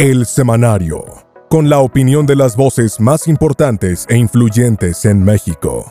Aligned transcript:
El 0.00 0.26
Semanario, 0.26 1.04
con 1.50 1.68
la 1.68 1.80
opinión 1.80 2.24
de 2.24 2.36
las 2.36 2.56
voces 2.56 3.00
más 3.00 3.26
importantes 3.26 4.06
e 4.08 4.16
influyentes 4.16 5.04
en 5.04 5.24
México. 5.24 5.90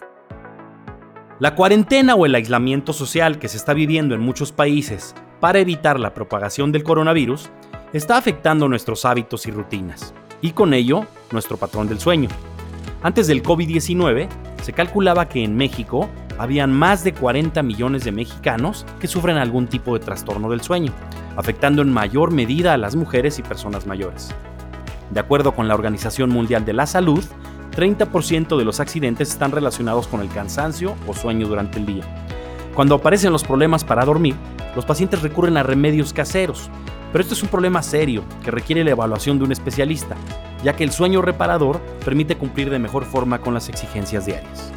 La 1.40 1.56
cuarentena 1.56 2.16
o 2.16 2.26
el 2.26 2.34
aislamiento 2.34 2.94
social 2.94 3.38
que 3.38 3.50
se 3.50 3.58
está 3.58 3.74
viviendo 3.74 4.16
en 4.16 4.22
muchos 4.22 4.54
países 4.54 5.14
para 5.42 5.60
evitar 5.60 6.00
la 6.00 6.14
propagación 6.14 6.72
del 6.72 6.84
coronavirus 6.84 7.50
está 7.92 8.16
afectando 8.16 8.70
nuestros 8.70 9.04
hábitos 9.04 9.46
y 9.46 9.52
rutinas, 9.52 10.14
y 10.40 10.52
con 10.52 10.74
ello 10.74 11.06
nuestro 11.34 11.58
patrón 11.58 11.90
del 11.90 12.00
sueño. 12.00 12.30
Antes 13.04 13.28
del 13.28 13.44
COVID-19, 13.44 14.30
se 14.64 14.72
calculaba 14.72 15.28
que 15.28 15.44
en 15.44 15.58
México 15.58 16.10
habían 16.38 16.72
más 16.72 17.04
de 17.04 17.14
40 17.14 17.62
millones 17.64 18.04
de 18.04 18.12
mexicanos 18.12 18.86
que 19.00 19.08
sufren 19.08 19.38
algún 19.38 19.68
tipo 19.68 19.98
de 19.98 20.04
trastorno 20.04 20.50
del 20.50 20.62
sueño, 20.62 20.92
afectando 21.36 21.82
en 21.82 21.92
mayor 21.92 22.32
medida 22.32 22.74
a 22.74 22.78
las 22.78 22.96
mujeres 22.96 23.40
y 23.40 23.44
personas 23.44 23.86
mayores. 23.86 24.34
De 25.12 25.20
acuerdo 25.20 25.54
con 25.54 25.68
la 25.68 25.76
Organización 25.76 26.30
Mundial 26.30 26.66
de 26.66 26.74
la 26.74 26.86
Salud, 26.86 27.24
30% 27.76 28.58
de 28.58 28.66
los 28.66 28.80
accidentes 28.80 29.30
están 29.30 29.52
relacionados 29.52 30.08
con 30.08 30.22
el 30.22 30.30
cansancio 30.30 30.96
o 31.08 31.14
sueño 31.14 31.48
durante 31.48 31.80
el 31.80 31.86
día. 31.86 32.04
Cuando 32.74 32.96
aparecen 32.96 33.32
los 33.32 33.44
problemas 33.44 33.84
para 33.84 34.06
dormir, 34.06 34.36
los 34.76 34.86
pacientes 34.86 35.22
recurren 35.22 35.58
a 35.58 35.64
remedios 35.64 36.14
caseros, 36.14 36.70
pero 37.12 37.22
esto 37.22 37.34
es 37.34 37.44
un 37.44 37.50
problema 37.50 37.82
serio 37.82 38.24
que 38.44 38.52
requiere 38.52 38.84
la 38.84 38.92
evaluación 38.92 39.38
de 39.38 39.46
un 39.46 39.52
especialista, 39.52 40.16
ya 40.64 40.76
que 40.76 40.84
el 40.84 40.92
sueño 40.92 41.22
reparador 41.22 41.80
permite 42.04 42.36
cumplir 42.36 42.70
de 42.70 42.80
mejor 42.80 43.06
forma 43.06 43.40
con 43.40 43.54
las 43.54 43.70
exigencias 43.70 44.26
diarias. 44.26 44.72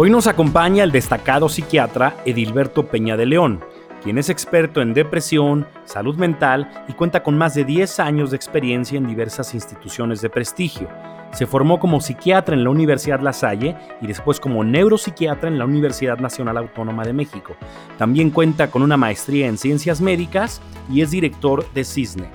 Hoy 0.00 0.10
nos 0.10 0.28
acompaña 0.28 0.84
el 0.84 0.92
destacado 0.92 1.48
psiquiatra 1.48 2.18
Edilberto 2.24 2.86
Peña 2.86 3.16
de 3.16 3.26
León, 3.26 3.64
quien 4.00 4.16
es 4.16 4.30
experto 4.30 4.80
en 4.80 4.94
depresión, 4.94 5.66
salud 5.86 6.14
mental 6.14 6.84
y 6.86 6.92
cuenta 6.92 7.24
con 7.24 7.36
más 7.36 7.56
de 7.56 7.64
10 7.64 7.98
años 7.98 8.30
de 8.30 8.36
experiencia 8.36 8.96
en 8.96 9.08
diversas 9.08 9.54
instituciones 9.54 10.20
de 10.20 10.30
prestigio. 10.30 10.86
Se 11.32 11.48
formó 11.48 11.80
como 11.80 12.00
psiquiatra 12.00 12.54
en 12.54 12.62
la 12.62 12.70
Universidad 12.70 13.18
La 13.18 13.32
Salle 13.32 13.74
y 14.00 14.06
después 14.06 14.38
como 14.38 14.62
neuropsiquiatra 14.62 15.48
en 15.48 15.58
la 15.58 15.64
Universidad 15.64 16.18
Nacional 16.20 16.58
Autónoma 16.58 17.04
de 17.04 17.14
México. 17.14 17.56
También 17.98 18.30
cuenta 18.30 18.70
con 18.70 18.82
una 18.82 18.96
maestría 18.96 19.48
en 19.48 19.58
ciencias 19.58 20.00
médicas 20.00 20.62
y 20.88 21.00
es 21.00 21.10
director 21.10 21.68
de 21.72 21.82
CISNE. 21.82 22.28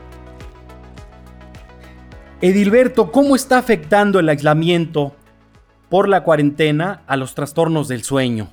Edilberto, 2.41 3.09
¿cómo 3.09 3.38
está 3.38 3.58
afectando 3.58 4.19
el 4.19 4.28
aislamiento 4.28 5.14
por 5.94 6.09
la 6.09 6.23
cuarentena 6.23 7.03
a 7.05 7.16
los 7.17 7.36
trastornos 7.36 7.88
del 7.88 8.02
sueño? 8.02 8.52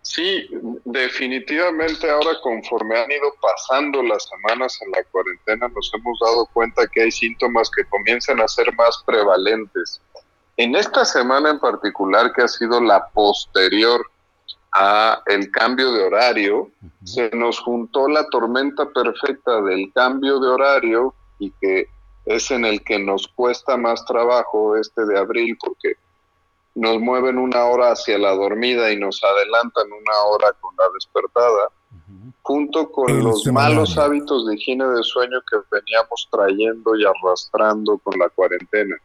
Sí, 0.00 0.48
definitivamente 0.86 2.10
ahora 2.10 2.30
conforme 2.42 2.98
han 2.98 3.10
ido 3.10 3.34
pasando 3.38 4.02
las 4.02 4.26
semanas 4.30 4.78
en 4.80 4.92
la 4.92 5.04
cuarentena 5.10 5.68
nos 5.68 5.92
hemos 5.92 6.18
dado 6.20 6.46
cuenta 6.54 6.86
que 6.86 7.02
hay 7.02 7.10
síntomas 7.10 7.70
que 7.70 7.84
comienzan 7.84 8.40
a 8.40 8.48
ser 8.48 8.74
más 8.76 9.04
prevalentes. 9.04 10.00
En 10.56 10.74
esta 10.74 11.04
semana 11.04 11.50
en 11.50 11.60
particular 11.60 12.32
que 12.32 12.44
ha 12.44 12.48
sido 12.48 12.80
la 12.80 13.06
posterior 13.08 14.00
a 14.72 15.20
el 15.26 15.50
cambio 15.50 15.92
de 15.92 16.04
horario, 16.04 16.70
se 17.04 17.28
nos 17.36 17.60
juntó 17.60 18.08
la 18.08 18.26
tormenta 18.30 18.88
perfecta 18.88 19.60
del 19.60 19.92
cambio 19.92 20.40
de 20.40 20.48
horario 20.48 21.14
y 21.38 21.50
que 21.60 21.88
es 22.28 22.50
en 22.50 22.64
el 22.64 22.82
que 22.82 22.98
nos 22.98 23.26
cuesta 23.28 23.76
más 23.76 24.04
trabajo 24.04 24.76
este 24.76 25.04
de 25.06 25.18
abril 25.18 25.56
porque 25.58 25.94
nos 26.74 27.00
mueven 27.00 27.38
una 27.38 27.64
hora 27.64 27.92
hacia 27.92 28.18
la 28.18 28.30
dormida 28.32 28.92
y 28.92 28.98
nos 28.98 29.22
adelantan 29.24 29.86
una 29.90 30.16
hora 30.26 30.52
con 30.60 30.74
la 30.76 30.84
despertada, 30.94 31.68
junto 32.42 32.90
con 32.92 33.22
los 33.24 33.46
malos 33.46 33.98
hábitos 33.98 34.46
de 34.46 34.54
higiene 34.54 34.86
de 34.86 35.02
sueño 35.02 35.40
que 35.50 35.56
veníamos 35.70 36.28
trayendo 36.30 36.94
y 36.96 37.04
arrastrando 37.04 37.98
con 37.98 38.18
la 38.18 38.28
cuarentena. 38.28 38.96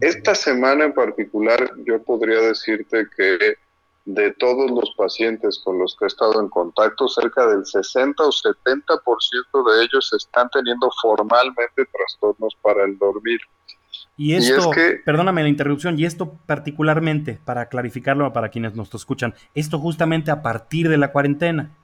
Esta 0.00 0.34
semana 0.34 0.86
en 0.86 0.92
particular 0.92 1.72
yo 1.86 2.02
podría 2.02 2.40
decirte 2.40 3.06
que 3.16 3.56
de 4.04 4.32
todos 4.32 4.70
los 4.70 4.94
pacientes 4.96 5.60
con 5.64 5.78
los 5.78 5.96
que 5.98 6.04
he 6.04 6.08
estado 6.08 6.40
en 6.40 6.48
contacto, 6.48 7.08
cerca 7.08 7.46
del 7.46 7.64
60 7.64 8.22
o 8.22 8.30
70% 8.30 9.74
de 9.74 9.84
ellos 9.84 10.12
están 10.12 10.48
teniendo 10.50 10.90
formalmente 11.00 11.86
trastornos 11.86 12.54
para 12.60 12.84
el 12.84 12.98
dormir. 12.98 13.40
Y 14.16 14.34
esto, 14.34 14.70
perdóname 15.04 15.42
la 15.42 15.48
interrupción, 15.48 15.98
y 15.98 16.04
esto 16.04 16.38
particularmente, 16.46 17.40
para 17.44 17.68
clarificarlo 17.68 18.32
para 18.32 18.50
quienes 18.50 18.74
nos 18.74 18.94
escuchan, 18.94 19.34
esto 19.54 19.78
justamente 19.78 20.30
a 20.30 20.42
partir 20.42 20.88
de 20.88 20.98
la 20.98 21.10
cuarentena. 21.10 21.74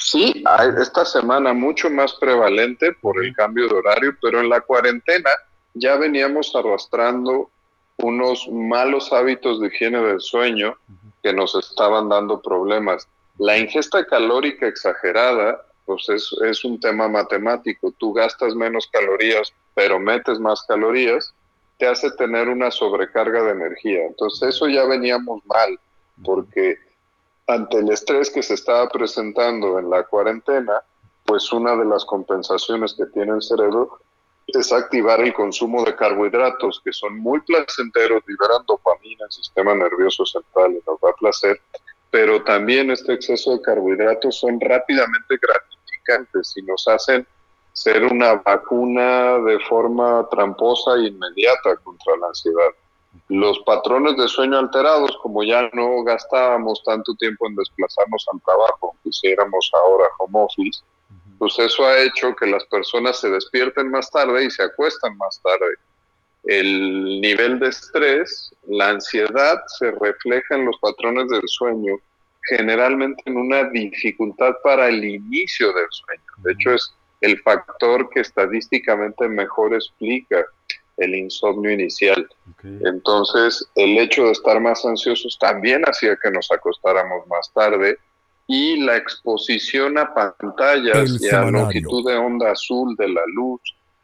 Sí, 0.00 0.44
esta 0.80 1.04
semana 1.04 1.52
mucho 1.52 1.90
más 1.90 2.14
prevalente 2.14 2.92
por 3.00 3.24
el 3.24 3.34
cambio 3.34 3.68
de 3.68 3.74
horario, 3.74 4.16
pero 4.20 4.40
en 4.40 4.48
la 4.48 4.60
cuarentena 4.60 5.30
ya 5.74 5.96
veníamos 5.96 6.54
arrastrando 6.54 7.50
unos 7.98 8.48
malos 8.50 9.12
hábitos 9.12 9.60
de 9.60 9.68
higiene 9.68 10.00
del 10.00 10.20
sueño 10.20 10.76
que 11.22 11.32
nos 11.32 11.54
estaban 11.54 12.08
dando 12.08 12.40
problemas. 12.40 13.08
La 13.38 13.58
ingesta 13.58 14.04
calórica 14.04 14.66
exagerada, 14.66 15.64
pues 15.86 16.08
es, 16.08 16.34
es 16.44 16.64
un 16.64 16.78
tema 16.80 17.08
matemático. 17.08 17.92
Tú 17.98 18.12
gastas 18.12 18.54
menos 18.54 18.86
calorías 18.88 19.52
pero 19.74 19.98
metes 19.98 20.38
más 20.38 20.62
calorías, 20.62 21.34
te 21.78 21.86
hace 21.86 22.10
tener 22.12 22.48
una 22.48 22.70
sobrecarga 22.70 23.42
de 23.42 23.50
energía. 23.50 24.06
Entonces 24.06 24.50
eso 24.50 24.68
ya 24.68 24.84
veníamos 24.86 25.44
mal, 25.46 25.78
porque 26.24 26.78
ante 27.46 27.78
el 27.78 27.90
estrés 27.90 28.30
que 28.30 28.42
se 28.42 28.54
estaba 28.54 28.88
presentando 28.88 29.78
en 29.78 29.90
la 29.90 30.04
cuarentena, 30.04 30.80
pues 31.26 31.52
una 31.52 31.76
de 31.76 31.84
las 31.84 32.04
compensaciones 32.04 32.94
que 32.94 33.06
tiene 33.06 33.32
el 33.32 33.42
cerebro 33.42 33.98
es 34.54 34.72
activar 34.72 35.20
el 35.20 35.32
consumo 35.32 35.84
de 35.84 35.94
carbohidratos, 35.94 36.80
que 36.84 36.92
son 36.92 37.18
muy 37.18 37.40
placenteros, 37.40 38.22
liberan 38.26 38.64
dopamina, 38.66 39.24
el 39.24 39.32
sistema 39.32 39.74
nervioso 39.74 40.24
central 40.26 40.72
y 40.72 40.82
nos 40.86 41.00
da 41.00 41.12
placer, 41.18 41.60
pero 42.10 42.42
también 42.44 42.90
este 42.90 43.14
exceso 43.14 43.52
de 43.52 43.62
carbohidratos 43.62 44.38
son 44.38 44.60
rápidamente 44.60 45.38
gratificantes 45.40 46.56
y 46.56 46.62
nos 46.62 46.86
hacen 46.86 47.26
ser 47.72 48.04
una 48.04 48.34
vacuna 48.34 49.38
de 49.40 49.58
forma 49.60 50.26
tramposa 50.30 50.94
e 50.94 51.08
inmediata 51.08 51.76
contra 51.82 52.16
la 52.16 52.28
ansiedad. 52.28 52.70
Los 53.28 53.58
patrones 53.60 54.16
de 54.16 54.28
sueño 54.28 54.58
alterados, 54.58 55.16
como 55.22 55.42
ya 55.42 55.68
no 55.72 56.02
gastábamos 56.04 56.82
tanto 56.84 57.14
tiempo 57.14 57.48
en 57.48 57.56
desplazarnos 57.56 58.26
al 58.32 58.40
trabajo, 58.42 58.94
hiciéramos 59.04 59.70
ahora 59.74 60.04
home 60.18 60.44
office, 60.44 60.82
pues 61.38 61.58
eso 61.58 61.86
ha 61.86 61.98
hecho 61.98 62.34
que 62.36 62.46
las 62.46 62.64
personas 62.66 63.20
se 63.20 63.30
despierten 63.30 63.90
más 63.90 64.10
tarde 64.10 64.44
y 64.44 64.50
se 64.50 64.62
acuestan 64.62 65.16
más 65.16 65.40
tarde. 65.42 65.74
El 66.44 67.20
nivel 67.20 67.58
de 67.58 67.68
estrés, 67.68 68.54
la 68.68 68.90
ansiedad 68.90 69.62
se 69.78 69.90
refleja 69.92 70.56
en 70.56 70.66
los 70.66 70.78
patrones 70.78 71.28
del 71.28 71.46
sueño, 71.46 71.96
generalmente 72.48 73.22
en 73.26 73.38
una 73.38 73.64
dificultad 73.70 74.54
para 74.62 74.88
el 74.88 75.02
inicio 75.04 75.72
del 75.72 75.86
sueño. 75.90 76.22
De 76.38 76.52
hecho, 76.52 76.74
es 76.74 76.94
el 77.22 77.40
factor 77.40 78.10
que 78.10 78.20
estadísticamente 78.20 79.26
mejor 79.28 79.74
explica 79.74 80.44
el 80.98 81.14
insomnio 81.14 81.70
inicial. 81.72 82.28
Entonces, 82.62 83.66
el 83.74 83.98
hecho 83.98 84.24
de 84.24 84.32
estar 84.32 84.60
más 84.60 84.84
ansiosos 84.84 85.38
también 85.38 85.82
hacía 85.86 86.16
que 86.22 86.30
nos 86.30 86.50
acostáramos 86.52 87.26
más 87.26 87.50
tarde 87.52 87.98
y 88.46 88.80
la 88.80 88.96
exposición 88.96 89.96
a 89.98 90.12
pantallas 90.12 91.18
y 91.20 91.28
a 91.28 91.44
longitud 91.50 92.06
de 92.06 92.16
onda 92.16 92.52
azul 92.52 92.94
de 92.96 93.08
la 93.08 93.22
luz, 93.34 93.60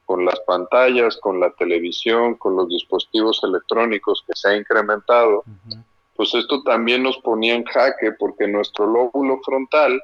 con 0.06 0.25
las 0.25 0.41
pantallas, 0.41 1.19
con 1.19 1.39
la 1.39 1.51
televisión, 1.53 2.34
con 2.34 2.56
los 2.56 2.69
dispositivos 2.69 3.41
electrónicos 3.45 4.25
que 4.27 4.33
se 4.34 4.49
ha 4.49 4.56
incrementado, 4.56 5.45
pues 6.17 6.34
esto 6.34 6.62
también 6.62 7.03
nos 7.03 7.19
ponía 7.19 7.55
en 7.55 7.65
jaque 7.65 8.12
porque 8.19 8.49
nuestro 8.49 8.87
lóbulo 8.87 9.41
frontal 9.45 10.03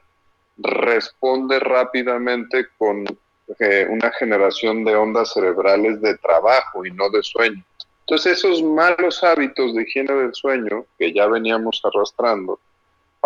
responde 0.59 1.59
rápidamente 1.59 2.69
con 2.79 3.05
eh, 3.59 3.87
una 3.89 4.11
generación 4.13 4.85
de 4.85 4.97
ondas 4.97 5.33
cerebrales 5.33 6.01
de 6.01 6.17
trabajo 6.19 6.87
y 6.87 6.91
no 6.91 7.11
de 7.11 7.23
sueño. 7.23 7.65
Entonces 8.01 8.39
esos 8.39 8.63
malos 8.63 9.25
hábitos 9.25 9.75
de 9.75 9.83
higiene 9.83 10.15
del 10.15 10.35
sueño 10.35 10.85
que 10.99 11.13
ya 11.13 11.27
veníamos 11.27 11.81
arrastrando, 11.85 12.61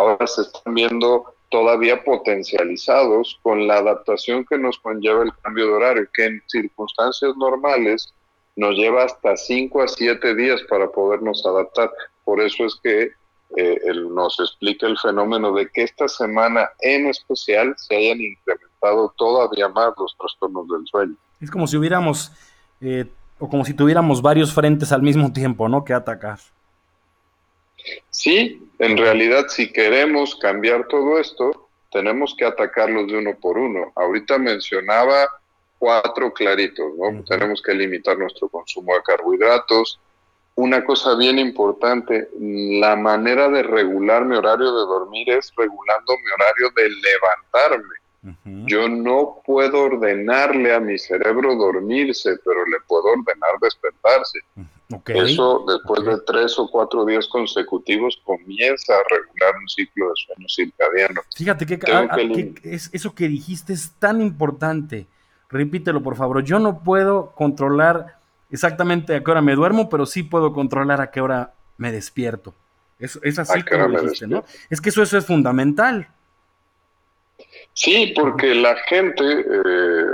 ahora 0.01 0.27
se 0.27 0.43
están 0.43 0.75
viendo 0.75 1.35
todavía 1.51 2.03
potencializados 2.03 3.39
con 3.43 3.67
la 3.67 3.79
adaptación 3.79 4.45
que 4.45 4.57
nos 4.57 4.79
conlleva 4.79 5.25
el 5.25 5.33
cambio 5.43 5.67
de 5.67 5.73
horario, 5.73 6.09
que 6.15 6.27
en 6.27 6.43
circunstancias 6.47 7.37
normales 7.37 8.15
nos 8.57 8.77
lleva 8.77 9.05
hasta 9.05 9.37
5 9.37 9.83
a 9.83 9.89
7 9.89 10.35
días 10.35 10.61
para 10.69 10.89
podernos 10.91 11.45
adaptar. 11.45 11.91
Por 12.25 12.41
eso 12.41 12.65
es 12.67 12.79
que 12.83 13.11
eh, 13.57 13.81
nos 14.11 14.39
explica 14.39 14.87
el 14.87 14.97
fenómeno 14.99 15.53
de 15.53 15.69
que 15.69 15.83
esta 15.83 16.07
semana 16.09 16.69
en 16.81 17.07
especial 17.09 17.75
se 17.77 17.97
hayan 17.97 18.21
incrementado 18.21 19.13
todavía 19.17 19.69
más 19.69 19.93
los 19.99 20.17
trastornos 20.17 20.69
del 20.69 20.87
sueño. 20.87 21.17
Es 21.41 21.51
como 21.51 21.67
si 21.67 21.77
hubiéramos, 21.77 22.33
eh, 22.81 23.07
o 23.39 23.49
como 23.49 23.65
si 23.65 23.75
tuviéramos 23.75 24.23
varios 24.23 24.53
frentes 24.55 24.93
al 24.93 25.03
mismo 25.03 25.33
tiempo, 25.33 25.69
¿no? 25.69 25.85
Que 25.85 25.95
atacar. 25.95 26.39
Sí, 28.11 28.63
en 28.79 28.97
realidad 28.97 29.47
si 29.49 29.73
queremos 29.73 30.37
cambiar 30.37 30.87
todo 30.89 31.19
esto, 31.19 31.69
tenemos 31.91 32.35
que 32.37 32.45
atacarlos 32.45 33.09
de 33.09 33.19
uno 33.19 33.35
por 33.41 33.59
uno. 33.59 33.93
Ahorita 33.97 34.39
mencionaba 34.39 35.29
cuatro 35.79 36.33
claritos, 36.33 36.93
¿no? 36.97 37.25
Tenemos 37.25 37.63
que 37.63 37.75
limitar 37.75 38.17
nuestro 38.19 38.49
consumo 38.49 38.95
de 38.95 39.03
carbohidratos. 39.03 39.99
Una 40.55 40.85
cosa 40.85 41.17
bien 41.17 41.39
importante, 41.39 42.29
la 42.39 42.97
manera 42.97 43.49
de 43.49 43.63
regular 43.63 44.25
mi 44.25 44.37
horario 44.37 44.67
de 44.67 44.87
dormir 44.87 45.31
es 45.31 45.53
regulando 45.57 46.13
mi 46.19 46.31
horario 46.33 46.71
de 46.77 46.91
levantarme. 46.91 47.95
Yo 48.67 48.87
no 48.87 49.41
puedo 49.47 49.85
ordenarle 49.85 50.75
a 50.75 50.81
mi 50.81 50.99
cerebro 50.99 51.57
dormirse, 51.57 52.37
pero 52.45 52.67
le 52.67 52.79
puedo 52.87 53.05
ordenar 53.05 53.59
despertarse. 53.63 54.41
Eso 55.07 55.65
después 55.69 56.05
de 56.05 56.21
tres 56.27 56.59
o 56.59 56.69
cuatro 56.69 57.05
días 57.05 57.29
consecutivos 57.29 58.21
comienza 58.25 58.93
a 58.95 59.03
regular 59.09 59.55
un 59.61 59.69
ciclo 59.69 60.09
de 60.09 60.13
sueño 60.17 60.49
circadiano. 60.49 61.21
Fíjate 61.35 61.67
que, 61.67 62.55
es, 62.65 62.91
eso 62.93 63.15
que 63.15 63.29
dijiste 63.29 63.73
es 63.73 63.93
tan 63.99 64.21
importante. 64.21 65.07
Repítelo, 65.49 66.03
por 66.03 66.17
favor. 66.17 66.43
Yo 66.43 66.59
no 66.59 66.83
puedo 66.83 67.33
controlar 67.37 68.19
exactamente 68.51 69.15
a 69.15 69.23
qué 69.23 69.31
hora 69.31 69.43
me 69.43 69.55
duermo, 69.55 69.89
pero 69.89 70.07
sí 70.07 70.25
puedo 70.25 70.53
controlar 70.53 71.01
a 71.01 71.11
qué 71.11 71.21
hora 71.21 71.55
me 71.77 71.93
despierto. 71.93 72.55
Es, 72.99 73.19
es 73.23 73.39
así 73.39 73.63
como 73.63 73.89
dijiste, 73.89 74.27
¿no? 74.27 74.45
Es 74.69 74.81
que 74.81 74.89
eso, 74.89 75.03
eso 75.03 75.17
es 75.17 75.25
fundamental. 75.25 76.09
Sí, 77.73 78.13
porque 78.15 78.55
la 78.55 78.77
gente, 78.89 79.25
eh, 79.25 80.05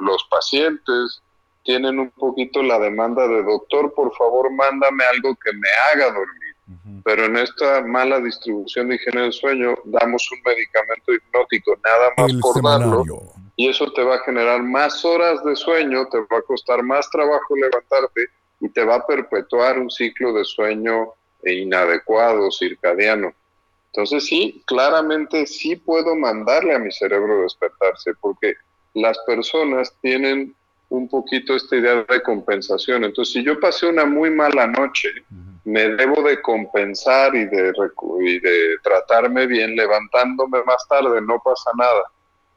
los 0.00 0.24
pacientes 0.30 1.22
tienen 1.64 1.98
un 1.98 2.10
poquito 2.10 2.62
la 2.62 2.78
demanda 2.78 3.26
de 3.26 3.42
doctor, 3.42 3.92
por 3.94 4.14
favor, 4.16 4.50
mándame 4.52 5.04
algo 5.04 5.34
que 5.36 5.52
me 5.52 5.68
haga 5.92 6.06
dormir. 6.06 7.02
Pero 7.04 7.26
en 7.26 7.36
esta 7.36 7.82
mala 7.82 8.20
distribución 8.20 8.88
de 8.88 8.94
higiene 8.94 9.22
del 9.22 9.32
sueño 9.32 9.74
damos 9.84 10.30
un 10.32 10.38
medicamento 10.44 11.12
hipnótico 11.12 11.76
nada 11.84 12.12
más 12.16 12.32
por 12.40 12.62
darlo 12.62 13.04
y 13.56 13.68
eso 13.68 13.92
te 13.92 14.02
va 14.02 14.16
a 14.16 14.24
generar 14.24 14.62
más 14.62 15.04
horas 15.04 15.44
de 15.44 15.54
sueño, 15.54 16.06
te 16.08 16.18
va 16.18 16.38
a 16.38 16.42
costar 16.42 16.82
más 16.82 17.08
trabajo 17.10 17.54
levantarte 17.54 18.26
y 18.60 18.68
te 18.68 18.84
va 18.84 18.96
a 18.96 19.06
perpetuar 19.06 19.78
un 19.78 19.90
ciclo 19.90 20.32
de 20.32 20.44
sueño 20.44 21.12
inadecuado, 21.44 22.50
circadiano. 22.50 23.32
Entonces 23.92 24.26
sí, 24.26 24.62
claramente 24.66 25.46
sí 25.46 25.76
puedo 25.76 26.16
mandarle 26.16 26.74
a 26.74 26.78
mi 26.78 26.90
cerebro 26.90 27.42
despertarse, 27.42 28.12
porque 28.20 28.54
las 28.94 29.16
personas 29.20 29.94
tienen 30.00 30.54
un 30.94 31.08
poquito 31.08 31.54
esta 31.54 31.76
idea 31.76 32.04
de 32.08 32.22
compensación. 32.22 33.04
Entonces, 33.04 33.34
si 33.34 33.44
yo 33.44 33.58
pasé 33.60 33.86
una 33.86 34.04
muy 34.04 34.30
mala 34.30 34.66
noche, 34.66 35.08
me 35.64 35.88
debo 35.90 36.22
de 36.22 36.40
compensar 36.42 37.34
y 37.34 37.46
de, 37.46 37.72
y 38.20 38.38
de 38.40 38.78
tratarme 38.82 39.46
bien 39.46 39.76
levantándome 39.76 40.62
más 40.64 40.86
tarde, 40.88 41.20
no 41.20 41.40
pasa 41.44 41.70
nada. 41.76 42.02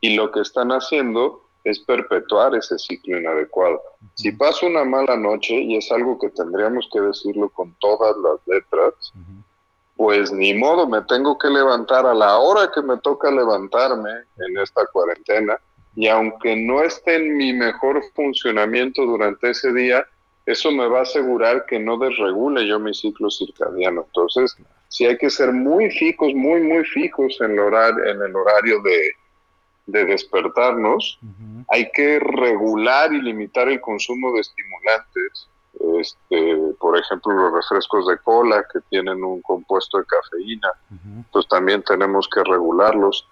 Y 0.01 0.16
lo 0.16 0.31
que 0.31 0.42
están 0.42 0.69
haciendo 0.72 1.44
es 1.63 1.80
perpetuar 1.80 2.56
ese 2.56 2.78
ciclo 2.78 3.19
inadecuado. 3.19 3.81
Si 4.16 4.31
paso 4.31 4.68
una 4.68 4.86
mala 4.86 5.18
noche, 5.18 5.54
y 5.56 5.78
es 5.78 5.92
algo 5.92 6.18
que 6.18 6.30
tendríamos 6.30 6.88
que 6.94 7.01
decirlo 7.01 7.50
con 7.50 7.74
todas 7.80 8.16
las 8.18 8.39
letras, 8.48 8.94
pues 9.95 10.31
ni 10.31 10.54
modo, 10.54 10.88
me 10.88 11.01
tengo 11.01 11.38
que 11.38 11.50
levantar 11.50 12.06
a 12.06 12.13
la 12.13 12.38
hora 12.38 12.72
que 12.74 12.81
me 12.81 12.98
toca 12.98 13.31
levantarme 13.31 14.12
en 14.38 14.57
esta 14.60 14.86
cuarentena 14.88 15.60
y 15.98 16.08
aunque 16.08 16.56
no 16.56 16.84
esté 16.84 17.16
en 17.16 17.36
mi 17.36 17.54
mejor 17.54 18.04
funcionamiento 18.14 19.04
durante 19.04 19.50
ese 19.50 19.74
día, 19.74 20.06
eso 20.46 20.72
me 20.72 20.88
va 20.88 21.00
a 21.00 21.02
asegurar 21.02 21.66
que 21.66 21.80
no 21.80 21.98
desregule 21.98 22.68
yo 22.68 22.80
mi 22.80 22.94
ciclo 22.94 23.32
circadiano. 23.32 24.06
Entonces, 24.06 24.56
sí 24.90 25.08
hay 25.08 25.18
que 25.18 25.32
ser 25.32 25.52
muy 25.52 25.90
fijos, 25.90 26.36
muy, 26.36 26.62
muy 26.62 26.86
fijos 26.86 27.36
en 27.42 27.54
el 27.54 27.60
horario, 27.60 28.06
en 28.06 28.22
el 28.22 28.36
horario 28.36 28.80
de, 28.84 29.12
despertarnos. 30.06 31.18
Hay 31.70 31.90
que 31.92 32.20
regular 32.20 33.12
y 33.12 33.22
limitar 33.22 33.68
el 33.68 33.82
consumo 33.82 34.34
de 34.34 34.42
estimulantes 34.42 35.50
este, 36.00 36.58
por 36.80 36.98
ejemplo, 36.98 37.34
los 37.34 37.54
refrescos 37.54 38.08
de 38.08 38.18
cola 38.20 38.64
que 38.72 38.80
tienen 38.90 39.24
un 39.24 39.42
compuesto 39.42 39.98
de 39.98 40.06
cafeína, 40.06 40.70
pues 41.32 41.48
también 41.48 41.84
tenemos 41.84 42.28
que 42.34 42.44
regularlos. 42.44 43.28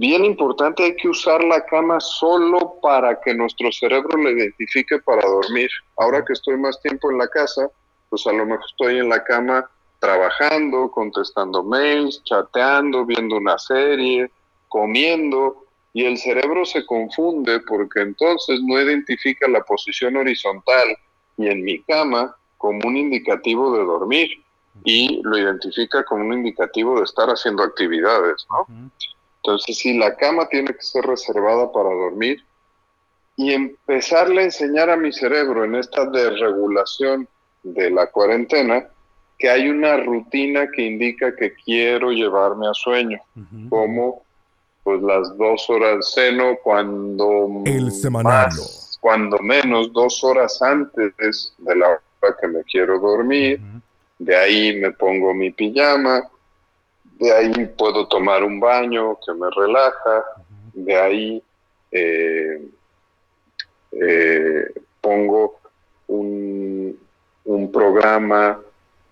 Bien 0.00 0.24
importante, 0.24 0.84
hay 0.84 0.94
que 0.94 1.08
usar 1.08 1.42
la 1.42 1.66
cama 1.66 1.98
solo 1.98 2.74
para 2.80 3.20
que 3.20 3.34
nuestro 3.34 3.72
cerebro 3.72 4.16
le 4.16 4.30
identifique 4.30 5.00
para 5.00 5.28
dormir. 5.28 5.68
Ahora 5.96 6.24
que 6.24 6.34
estoy 6.34 6.56
más 6.56 6.80
tiempo 6.80 7.10
en 7.10 7.18
la 7.18 7.26
casa, 7.26 7.68
pues 8.08 8.24
a 8.28 8.32
lo 8.32 8.46
mejor 8.46 8.64
estoy 8.64 8.98
en 9.00 9.08
la 9.08 9.24
cama 9.24 9.68
trabajando, 9.98 10.88
contestando 10.92 11.64
mails, 11.64 12.22
chateando, 12.22 13.04
viendo 13.04 13.38
una 13.38 13.58
serie, 13.58 14.30
comiendo, 14.68 15.64
y 15.92 16.04
el 16.04 16.16
cerebro 16.16 16.64
se 16.64 16.86
confunde 16.86 17.58
porque 17.66 18.02
entonces 18.02 18.60
no 18.62 18.80
identifica 18.80 19.48
la 19.48 19.64
posición 19.64 20.16
horizontal 20.16 20.96
y 21.36 21.48
en 21.48 21.64
mi 21.64 21.82
cama 21.82 22.36
como 22.56 22.86
un 22.86 22.96
indicativo 22.96 23.76
de 23.76 23.84
dormir 23.84 24.30
y 24.84 25.20
lo 25.24 25.36
identifica 25.36 26.04
como 26.04 26.24
un 26.24 26.34
indicativo 26.34 26.98
de 26.98 27.04
estar 27.04 27.28
haciendo 27.30 27.64
actividades, 27.64 28.46
¿no? 28.48 28.90
Entonces, 29.48 29.78
sí, 29.78 29.96
la 29.96 30.14
cama 30.14 30.46
tiene 30.46 30.74
que 30.74 30.82
ser 30.82 31.06
reservada 31.06 31.72
para 31.72 31.88
dormir 31.88 32.44
y 33.34 33.54
empezarle 33.54 34.42
a 34.42 34.44
enseñar 34.44 34.90
a 34.90 34.96
mi 34.98 35.10
cerebro 35.10 35.64
en 35.64 35.76
esta 35.76 36.04
desregulación 36.04 37.26
de 37.62 37.90
la 37.90 38.08
cuarentena 38.08 38.86
que 39.38 39.48
hay 39.48 39.70
una 39.70 39.96
rutina 39.96 40.68
que 40.70 40.82
indica 40.82 41.34
que 41.34 41.54
quiero 41.54 42.10
llevarme 42.10 42.68
a 42.68 42.74
sueño, 42.74 43.22
como 43.70 44.22
pues 44.82 45.00
las 45.00 45.34
dos 45.38 45.70
horas 45.70 46.12
seno 46.12 46.58
cuando 46.62 47.62
el 47.64 47.90
semanario 47.90 48.64
cuando 49.00 49.38
menos 49.38 49.90
dos 49.94 50.22
horas 50.24 50.60
antes 50.60 51.54
de 51.56 51.74
la 51.74 51.88
hora 51.88 52.36
que 52.38 52.48
me 52.48 52.64
quiero 52.64 52.98
dormir. 52.98 53.60
De 54.18 54.36
ahí 54.36 54.76
me 54.78 54.90
pongo 54.90 55.32
mi 55.32 55.52
pijama, 55.52 56.28
de 57.18 57.32
ahí 57.32 57.66
puedo 57.76 58.06
tomar 58.06 58.44
un 58.44 58.60
baño 58.60 59.18
que 59.24 59.32
me 59.34 59.48
relaja, 59.50 60.24
de 60.72 60.96
ahí 60.96 61.42
eh, 61.90 62.68
eh, 63.92 64.72
pongo 65.00 65.60
un, 66.06 66.98
un 67.44 67.72
programa 67.72 68.60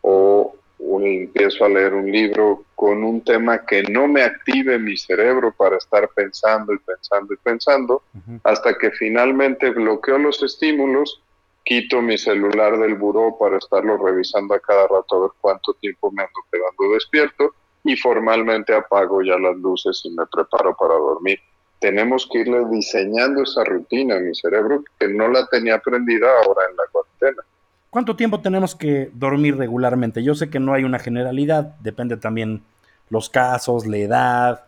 o 0.03 0.57
empiezo 1.05 1.65
a 1.65 1.69
leer 1.69 1.95
un 1.95 2.11
libro 2.11 2.65
con 2.75 3.03
un 3.03 3.23
tema 3.23 3.65
que 3.65 3.83
no 3.85 4.07
me 4.07 4.23
active 4.23 4.79
mi 4.79 4.97
cerebro 4.97 5.53
para 5.53 5.77
estar 5.77 6.09
pensando 6.15 6.73
y 6.73 6.79
pensando 6.79 7.35
y 7.35 7.37
pensando, 7.39 8.03
hasta 8.45 8.77
que 8.77 8.91
finalmente 8.91 9.71
bloqueo 9.71 10.19
los 10.19 10.43
estímulos, 10.43 11.23
quito 11.65 12.03
mi 12.03 12.19
celular 12.19 12.79
del 12.79 12.95
buró 12.95 13.37
para 13.39 13.59
estarlo 13.59 13.97
revisando 13.97 14.55
a 14.55 14.61
cada 14.61 14.87
rato 14.87 15.17
a 15.17 15.21
ver 15.23 15.31
cuánto 15.41 15.75
tiempo 15.75 16.11
me 16.13 16.23
ando 16.23 16.41
quedando 16.51 16.95
despierto 16.95 17.55
y 17.87 17.97
formalmente 17.97 18.75
apago 18.75 19.23
ya 19.23 19.39
las 19.39 19.57
luces 19.57 20.01
y 20.05 20.11
me 20.11 20.25
preparo 20.27 20.77
para 20.77 20.95
dormir. 20.95 21.39
Tenemos 21.79 22.29
que 22.31 22.41
irle 22.41 22.65
diseñando 22.71 23.43
esa 23.43 23.65
rutina 23.65 24.17
a 24.17 24.21
mi 24.21 24.35
cerebro 24.35 24.83
que 24.99 25.09
no 25.09 25.29
la 25.29 25.47
tenía 25.47 25.77
aprendida 25.77 26.27
ahora 26.43 26.63
en 26.71 26.77
la 26.77 26.83
cuarentena. 26.91 27.43
¿Cuánto 27.91 28.17
tiempo 28.17 28.41
tenemos 28.41 28.75
que 28.75 29.11
dormir 29.15 29.57
regularmente? 29.57 30.23
Yo 30.23 30.35
sé 30.35 30.51
que 30.51 30.59
no 30.59 30.75
hay 30.75 30.85
una 30.85 30.99
generalidad, 30.99 31.77
depende 31.81 32.17
también 32.17 32.63
los 33.09 33.31
casos, 33.31 33.87
la 33.87 33.97
edad, 33.97 34.65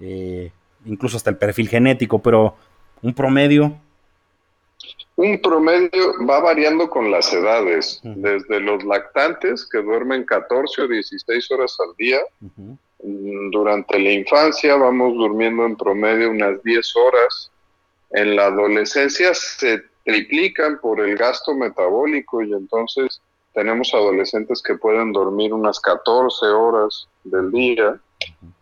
eh, 0.00 0.52
incluso 0.84 1.16
hasta 1.16 1.30
el 1.30 1.36
perfil 1.36 1.68
genético, 1.68 2.20
pero 2.20 2.54
un 3.02 3.14
promedio. 3.14 3.74
Un 5.20 5.38
promedio 5.42 6.14
va 6.26 6.40
variando 6.40 6.88
con 6.88 7.10
las 7.10 7.30
edades, 7.34 8.00
desde 8.02 8.58
los 8.58 8.82
lactantes 8.84 9.68
que 9.70 9.82
duermen 9.82 10.24
14 10.24 10.80
o 10.80 10.88
16 10.88 11.50
horas 11.50 11.76
al 11.78 11.94
día. 11.96 12.20
Durante 13.50 13.98
la 13.98 14.12
infancia 14.12 14.76
vamos 14.76 15.14
durmiendo 15.18 15.66
en 15.66 15.76
promedio 15.76 16.30
unas 16.30 16.62
10 16.62 16.96
horas. 16.96 17.50
En 18.12 18.34
la 18.34 18.46
adolescencia 18.46 19.34
se 19.34 19.82
triplican 20.06 20.80
por 20.80 21.00
el 21.00 21.18
gasto 21.18 21.54
metabólico 21.54 22.40
y 22.40 22.54
entonces 22.54 23.20
tenemos 23.52 23.92
adolescentes 23.92 24.62
que 24.62 24.76
pueden 24.76 25.12
dormir 25.12 25.52
unas 25.52 25.80
14 25.80 26.46
horas 26.46 27.08
del 27.24 27.50
día. 27.50 28.00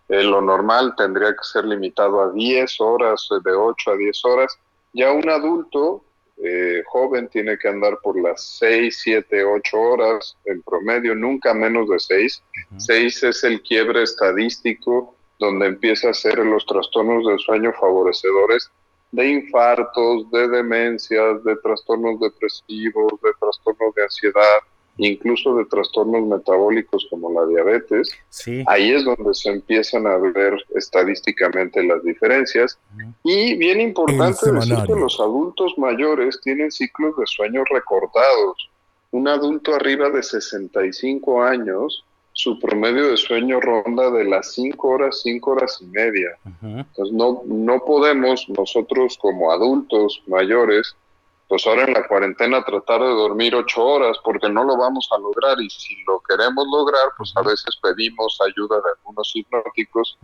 Eh, 0.08 0.24
lo 0.24 0.40
normal 0.40 0.96
tendría 0.96 1.30
que 1.30 1.44
ser 1.44 1.66
limitado 1.66 2.20
a 2.20 2.32
10 2.32 2.80
horas, 2.80 3.28
de 3.44 3.52
8 3.52 3.92
a 3.92 3.96
10 3.96 4.24
horas. 4.24 4.58
Ya 4.92 5.12
un 5.12 5.28
adulto 5.28 6.02
eh, 6.42 6.82
joven 6.86 7.28
tiene 7.28 7.58
que 7.58 7.68
andar 7.68 7.98
por 8.02 8.20
las 8.20 8.58
6, 8.58 9.00
7, 9.02 9.44
8 9.44 9.80
horas 9.80 10.36
en 10.44 10.62
promedio, 10.62 11.14
nunca 11.14 11.52
menos 11.52 11.88
de 11.88 11.98
6. 11.98 12.42
6 12.76 13.22
es 13.24 13.44
el 13.44 13.60
quiebre 13.62 14.02
estadístico 14.02 15.16
donde 15.38 15.66
empieza 15.66 16.10
a 16.10 16.14
ser 16.14 16.38
los 16.38 16.66
trastornos 16.66 17.26
del 17.26 17.38
sueño 17.38 17.72
favorecedores 17.72 18.70
de 19.10 19.28
infartos, 19.28 20.30
de 20.30 20.48
demencias, 20.48 21.42
de 21.44 21.56
trastornos 21.56 22.20
depresivos, 22.20 23.12
de 23.22 23.30
trastornos 23.40 23.94
de 23.94 24.02
ansiedad. 24.02 24.58
Incluso 24.98 25.56
de 25.56 25.64
trastornos 25.66 26.26
metabólicos 26.26 27.06
como 27.08 27.32
la 27.32 27.46
diabetes, 27.46 28.10
ahí 28.66 28.92
es 28.92 29.04
donde 29.04 29.32
se 29.32 29.50
empiezan 29.50 30.06
a 30.06 30.16
ver 30.16 30.56
estadísticamente 30.74 31.82
las 31.82 32.02
diferencias. 32.02 32.78
Y 33.24 33.56
bien 33.56 33.80
importante 33.80 34.52
decir 34.52 34.76
que 34.86 34.94
los 34.94 35.18
adultos 35.20 35.74
mayores 35.78 36.40
tienen 36.42 36.70
ciclos 36.70 37.16
de 37.16 37.26
sueño 37.26 37.62
recortados. 37.70 38.70
Un 39.10 39.28
adulto 39.28 39.74
arriba 39.74 40.10
de 40.10 40.22
65 40.22 41.42
años 41.42 42.04
su 42.38 42.56
promedio 42.60 43.08
de 43.08 43.16
sueño 43.16 43.58
ronda 43.60 44.12
de 44.12 44.22
las 44.22 44.52
5 44.52 44.88
horas, 44.88 45.22
5 45.24 45.50
horas 45.50 45.78
y 45.80 45.86
media. 45.86 46.38
Entonces 46.62 47.12
no, 47.12 47.42
no 47.44 47.84
podemos 47.84 48.48
nosotros 48.48 49.18
como 49.20 49.50
adultos 49.50 50.22
mayores, 50.28 50.94
pues 51.48 51.66
ahora 51.66 51.84
en 51.84 51.94
la 51.94 52.06
cuarentena 52.06 52.62
tratar 52.62 53.00
de 53.00 53.08
dormir 53.08 53.54
8 53.54 53.82
horas 53.82 54.18
porque 54.22 54.50
no 54.50 54.64
lo 54.64 54.76
vamos 54.76 55.08
a 55.10 55.18
lograr 55.18 55.58
y 55.60 55.70
si 55.70 55.96
lo 56.06 56.20
queremos 56.20 56.66
lograr, 56.70 57.08
pues 57.16 57.32
a 57.36 57.42
veces 57.42 57.74
pedimos 57.82 58.38
ayuda 58.46 58.76
de 58.76 58.90
algunos 58.98 59.30
hipnóticos. 59.34 60.18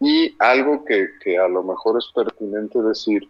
Y 0.00 0.36
algo 0.38 0.84
que, 0.84 1.08
que, 1.22 1.36
a 1.36 1.48
lo 1.48 1.64
mejor 1.64 1.98
es 1.98 2.06
pertinente 2.14 2.80
decir, 2.80 3.28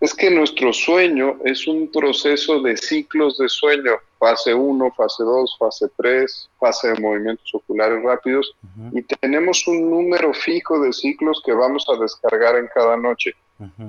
es 0.00 0.14
que 0.14 0.30
nuestro 0.30 0.72
sueño 0.72 1.38
es 1.44 1.66
un 1.66 1.90
proceso 1.90 2.60
de 2.60 2.76
ciclos 2.76 3.38
de 3.38 3.48
sueño, 3.48 3.92
fase 4.18 4.54
1, 4.54 4.92
fase 4.92 5.22
2, 5.22 5.56
fase 5.58 5.86
3, 5.96 6.50
fase 6.58 6.88
de 6.88 7.00
movimientos 7.00 7.50
oculares 7.54 8.02
rápidos, 8.02 8.54
y 8.92 9.02
tenemos 9.02 9.66
un 9.66 9.90
número 9.90 10.34
fijo 10.34 10.80
de 10.80 10.92
ciclos 10.92 11.42
que 11.44 11.52
vamos 11.52 11.86
a 11.88 12.00
descargar 12.00 12.56
en 12.56 12.68
cada 12.74 12.96
noche. 12.96 13.34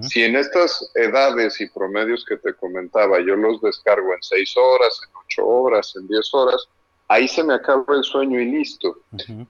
Si 0.01 0.23
en 0.23 0.35
estas 0.35 0.91
edades 0.95 1.59
y 1.61 1.69
promedios 1.69 2.25
que 2.25 2.37
te 2.37 2.53
comentaba 2.53 3.19
yo 3.19 3.35
los 3.35 3.61
descargo 3.61 4.13
en 4.13 4.21
6 4.21 4.57
horas, 4.57 4.99
en 5.07 5.15
8 5.25 5.47
horas, 5.47 5.93
en 5.95 6.07
10 6.07 6.33
horas, 6.33 6.67
ahí 7.07 7.27
se 7.27 7.43
me 7.43 7.53
acaba 7.53 7.83
el 7.95 8.03
sueño 8.03 8.39
y 8.39 8.45
listo. 8.45 8.97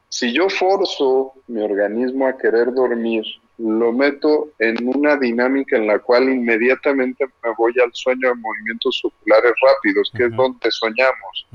Si 0.09 0.33
yo 0.33 0.49
forzo 0.49 1.33
mi 1.47 1.61
organismo 1.61 2.27
a 2.27 2.37
querer 2.37 2.73
dormir 2.73 3.25
lo 3.61 3.91
meto 3.91 4.49
en 4.59 4.75
una 4.87 5.17
dinámica 5.17 5.77
en 5.77 5.87
la 5.87 5.99
cual 5.99 6.29
inmediatamente 6.29 7.25
me 7.43 7.53
voy 7.57 7.73
al 7.83 7.93
sueño 7.93 8.29
de 8.29 8.35
movimientos 8.35 9.01
oculares 9.03 9.53
rápidos, 9.61 10.11
que 10.15 10.25
es 10.25 10.35
donde 10.35 10.71
soñamos. 10.71 11.47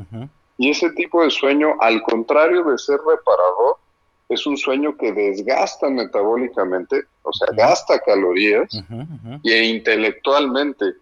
Y 0.59 0.71
ese 0.71 0.91
tipo 0.91 1.23
de 1.23 1.31
sueño, 1.31 1.75
al 1.81 2.03
contrario 2.03 2.63
de 2.65 2.79
ser 2.79 2.99
reparador, 2.99 3.77
es 4.29 4.47
un 4.47 4.57
sueño 4.57 4.97
que 4.97 5.13
desgasta 5.13 5.89
metabólicamente, 5.89 7.05
o 7.23 7.33
sea, 7.33 7.49
gasta 7.53 7.99
calorías 8.01 8.69
e 9.45 9.65
intelectualmente. 9.65 10.95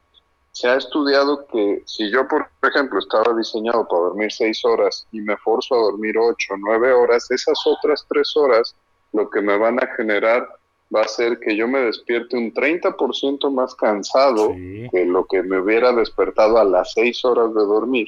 Se 0.53 0.69
ha 0.69 0.77
estudiado 0.77 1.47
que 1.47 1.83
si 1.87 2.11
yo, 2.11 2.29
por 2.29 2.49
ejemplo, 2.63 2.99
estaba 2.99 3.35
diseñado 3.37 3.89
para 3.89 4.03
dormir 4.03 4.31
seis 4.31 4.65
horas 4.65 5.07
y 5.11 5.21
me 5.21 5.37
forzo 5.39 5.75
a 5.75 5.83
dormir 5.83 6.17
ocho, 6.19 6.55
nueve 6.59 6.93
horas, 6.93 7.31
esas 7.31 7.59
otras 7.67 8.07
tres 8.09 8.37
horas 8.37 8.77
lo 9.13 9.31
que 9.31 9.41
me 9.41 9.57
van 9.57 9.83
a 9.83 9.87
generar 9.97 10.49
va 10.95 11.03
a 11.03 11.09
ser 11.09 11.39
que 11.39 11.57
yo 11.57 11.67
me 11.67 11.81
despierte 11.81 12.37
un 12.37 12.53
30% 12.53 13.51
más 13.51 13.75
cansado 13.75 14.51
que 14.55 15.05
lo 15.07 15.27
que 15.27 15.43
me 15.43 15.59
hubiera 15.59 15.93
despertado 15.93 16.59
a 16.59 16.65
las 16.65 16.93
6 16.93 17.25
horas 17.25 17.55
de 17.55 17.61
dormir. 17.61 18.07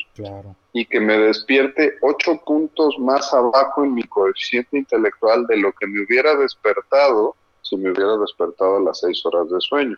Y 0.73 0.85
que 0.87 1.01
me 1.01 1.19
despierte 1.19 1.95
8 2.03 2.43
puntos 2.45 2.99
más 2.99 3.33
abajo 3.33 3.85
en 3.85 3.95
mi 3.95 4.03
coeficiente 4.05 4.79
intelectual 4.79 5.47
de 5.47 5.57
lo 5.57 5.73
que 5.73 5.87
me 5.87 6.05
hubiera 6.05 6.37
despertado 6.37 7.35
si 7.63 7.77
me 7.77 7.91
hubiera 7.91 8.17
despertado 8.17 8.77
a 8.77 8.81
las 8.81 9.01
6 9.01 9.27
horas 9.27 9.51
de 9.51 9.61
sueño. 9.61 9.97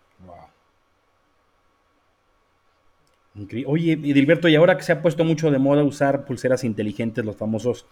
Oye, 3.67 3.93
Edilberto, 3.93 4.49
y 4.49 4.57
ahora 4.57 4.77
que 4.77 4.83
se 4.83 4.93
ha 4.93 5.03
puesto 5.03 5.25
mucho 5.25 5.51
de 5.51 5.59
moda 5.59 5.85
usar 5.85 6.25
pulseras 6.25 6.65
inteligentes, 6.65 7.25
los 7.25 7.37
famosos 7.37 7.87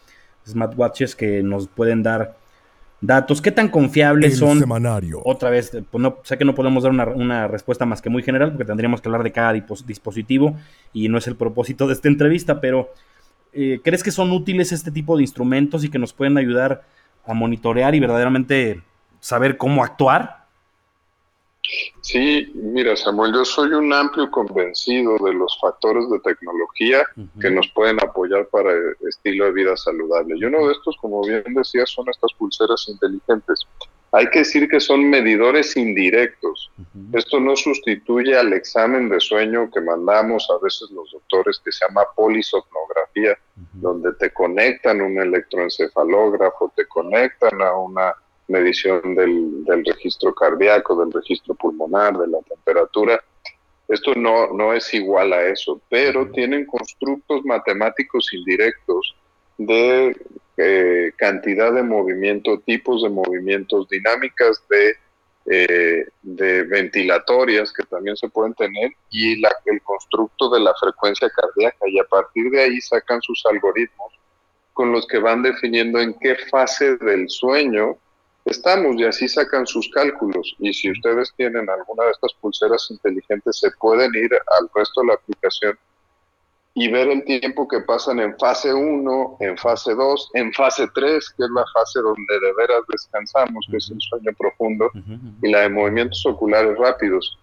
smartwatches 0.47 1.15
que 1.15 1.43
nos 1.43 1.69
pueden 1.69 2.03
dar 2.03 2.37
datos, 3.01 3.43
qué 3.43 3.51
tan 3.51 3.69
confiables 3.69 4.39
son. 4.39 4.59
Otra 5.25 5.51
vez, 5.51 5.77
pues 5.91 6.03
no, 6.03 6.19
sé 6.23 6.39
que 6.39 6.45
no 6.45 6.55
podemos 6.55 6.83
dar 6.83 6.93
una, 6.93 7.49
respuesta 7.49 7.87
más 7.87 8.03
que 8.03 8.11
muy 8.11 8.23
general, 8.23 8.53
porque 8.53 8.65
tendríamos 8.65 9.01
que 9.01 9.09
hablar 9.09 9.23
de 9.23 9.33
cada 9.33 9.53
dispositivo 9.53 10.57
y 10.93 11.09
no 11.09 11.19
es 11.19 11.27
el 11.27 11.37
propósito 11.37 11.87
de 11.87 11.93
esta 11.93 12.09
entrevista, 12.09 12.61
pero 12.61 12.93
eh, 13.53 13.81
¿crees 13.83 14.03
que 14.03 14.11
son 14.11 14.33
útiles 14.33 14.73
este 14.73 14.91
tipo 14.91 15.17
de 15.17 15.23
instrumentos 15.23 15.85
y 15.85 15.91
que 15.91 15.99
nos 15.99 16.13
pueden 16.13 16.39
ayudar 16.39 16.85
a 17.25 17.35
monitorear 17.35 17.95
y 17.95 18.01
verdaderamente 18.01 18.83
saber 19.21 19.57
cómo 19.57 19.85
actuar? 19.85 20.46
Sí, 22.01 22.53
mira 22.55 22.97
Samuel, 22.97 23.33
yo 23.35 23.45
soy 23.45 23.73
un 23.73 23.93
amplio 23.93 24.31
convencido 24.31 25.17
de 25.19 25.35
los 25.35 25.59
factores 25.61 26.09
de 26.11 26.21
tecnología 26.21 27.05
que 27.41 27.51
nos 27.51 27.69
pueden 27.75 28.01
apoyar 28.01 28.47
para 28.49 28.71
el 28.73 28.97
estilo 29.09 29.47
de 29.47 29.53
vida 29.53 29.77
saludable. 29.77 30.37
Y 30.37 30.45
uno 30.45 30.67
de 30.67 30.73
estos, 30.73 30.97
como 31.01 31.23
bien 31.23 31.43
decía, 31.55 31.85
son 31.87 32.09
estas 32.09 32.33
pulseras 32.35 32.87
inteligentes. 32.89 33.67
Hay 34.13 34.29
que 34.31 34.41
decir 34.41 34.69
que 34.69 34.79
son 34.79 35.11
medidores 35.11 35.77
indirectos. 35.77 36.71
Esto 37.13 37.41
no 37.41 37.57
sustituye 37.57 38.37
al 38.37 38.53
examen 38.53 39.09
de 39.09 39.21
sueño 39.21 39.69
que 39.71 39.81
mandamos 39.81 40.49
a 40.51 40.63
veces 40.63 40.91
los 40.93 41.11
doctores 41.11 41.61
que 41.65 41.73
se 41.73 41.87
llama 41.87 42.03
polisomnografía, 42.15 43.37
donde 43.73 44.13
te 44.15 44.33
conectan 44.33 45.01
un 45.01 45.19
electroencefalógrafo, 45.19 46.73
te 46.77 46.87
conectan 46.87 47.61
a 47.61 47.77
una 47.77 48.15
medición 48.49 49.15
del, 49.15 49.65
registro 49.85 50.35
cardíaco, 50.35 50.97
del 50.97 51.13
registro 51.13 51.55
pulmonar, 51.55 52.17
de 52.17 52.29
la 52.29 52.39
temperatura. 52.43 53.21
Esto 53.89 54.15
no, 54.15 54.53
no 54.53 54.73
es 54.73 54.93
igual 54.95 55.33
a 55.33 55.47
eso, 55.47 55.81
pero 55.89 56.31
tienen 56.31 56.67
constructos 56.67 57.45
matemáticos 57.45 58.33
indirectos 58.33 59.17
de 59.59 60.17
eh, 60.57 61.13
cantidad 61.17 61.73
de 61.73 61.83
movimiento, 61.83 62.61
tipos 62.61 63.03
de 63.03 63.11
movimientos, 63.11 63.89
dinámicas 63.89 64.63
de, 64.69 64.97
eh, 65.49 66.07
ventilatorias 66.23 67.73
que 67.73 67.85
también 67.85 68.17
se 68.17 68.29
pueden 68.29 68.53
tener 68.55 68.91
y 69.11 69.41
la, 69.41 69.55
el 69.67 69.81
constructo 69.83 70.51
de 70.51 70.59
la 70.59 70.75
frecuencia 70.75 71.31
cardíaca 71.31 71.89
y 71.89 72.01
a 72.01 72.05
partir 72.05 72.51
de 72.51 72.63
ahí 72.63 72.81
sacan 72.81 73.23
sus 73.23 73.45
algoritmos 73.47 74.13
con 74.73 74.91
los 74.91 75.07
que 75.07 75.19
van 75.19 75.43
definiendo 75.43 76.01
en 76.01 76.15
qué 76.19 76.35
fase 76.51 76.97
del 76.97 77.31
sueño 77.31 77.97
estamos 78.47 78.97
y 78.97 79.05
así 79.05 79.29
sacan 79.29 79.67
sus 79.67 79.89
cálculos. 79.91 80.57
Y 80.59 80.73
si 80.73 80.91
ustedes 80.91 81.33
tienen 81.37 81.69
alguna 81.69 82.05
de 82.05 82.13
estas 82.13 82.33
pulseras 82.35 82.87
inteligentes, 82.91 83.59
se 83.59 83.71
pueden 83.73 84.15
ir 84.15 84.33
al 84.59 84.71
resto 84.75 85.03
de 85.03 85.07
la 85.09 85.15
aplicación 85.15 85.79
y 86.79 86.89
ver 86.89 87.09
el 87.09 87.25
tiempo 87.25 87.67
que 87.67 87.81
pasan 87.81 88.21
en 88.21 88.39
fase 88.39 88.73
1, 88.73 89.39
en 89.41 89.57
fase 89.57 89.95
2, 89.95 90.31
en 90.35 90.53
fase 90.53 90.87
3, 90.95 91.31
que 91.31 91.45
es 91.45 91.51
la 91.51 91.65
fase 91.73 92.01
donde 92.01 92.39
de 92.39 92.53
veras 92.53 92.83
descansamos, 92.89 93.67
que 93.71 93.79
es 93.79 93.91
el 93.91 93.99
sueño 93.99 94.31
profundo, 94.39 94.91
y 95.43 95.51
la 95.51 95.61
de 95.61 95.71
movimientos 95.71 96.25
oculares 96.27 96.77
rápidos. 96.77 97.39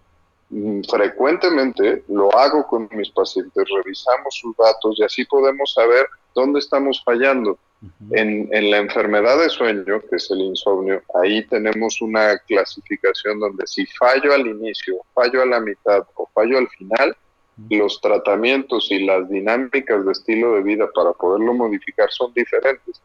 Mm, 0.50 0.82
frecuentemente 0.88 2.04
lo 2.08 2.32
hago 2.36 2.64
con 2.68 2.88
mis 2.92 3.10
pacientes, 3.10 3.64
revisamos 3.74 4.36
sus 4.40 4.56
datos 4.56 4.96
y 5.00 5.02
así 5.02 5.24
podemos 5.24 5.72
saber 5.72 6.06
dónde 6.32 6.60
estamos 6.60 7.02
fallando 7.04 7.58
en, 8.10 8.70
la 8.70 8.78
enfermedad 8.78 9.38
de 9.38 9.48
sueño, 9.48 10.00
que 10.08 10.16
es 10.16 10.30
el 10.30 10.40
insomnio, 10.40 11.02
ahí 11.22 11.44
tenemos 11.46 12.00
una 12.00 12.38
clasificación 12.38 13.40
donde 13.40 13.66
si 13.66 13.86
fallo 13.86 14.32
al 14.32 14.46
inicio, 14.46 14.96
fallo 15.14 15.42
a 15.42 15.46
la 15.46 15.60
mitad 15.60 16.06
o 16.14 16.28
fallo 16.34 16.58
al 16.58 16.68
final, 16.68 17.16
los 17.70 18.00
tratamientos 18.00 18.90
y 18.90 19.04
las 19.04 19.28
dinámicas 19.28 20.04
de 20.04 20.12
estilo 20.12 20.54
de 20.54 20.62
vida 20.62 20.88
para 20.92 21.12
poderlo 21.12 21.54
modificar 21.54 22.10
son 22.10 22.32
diferentes. 22.34 23.00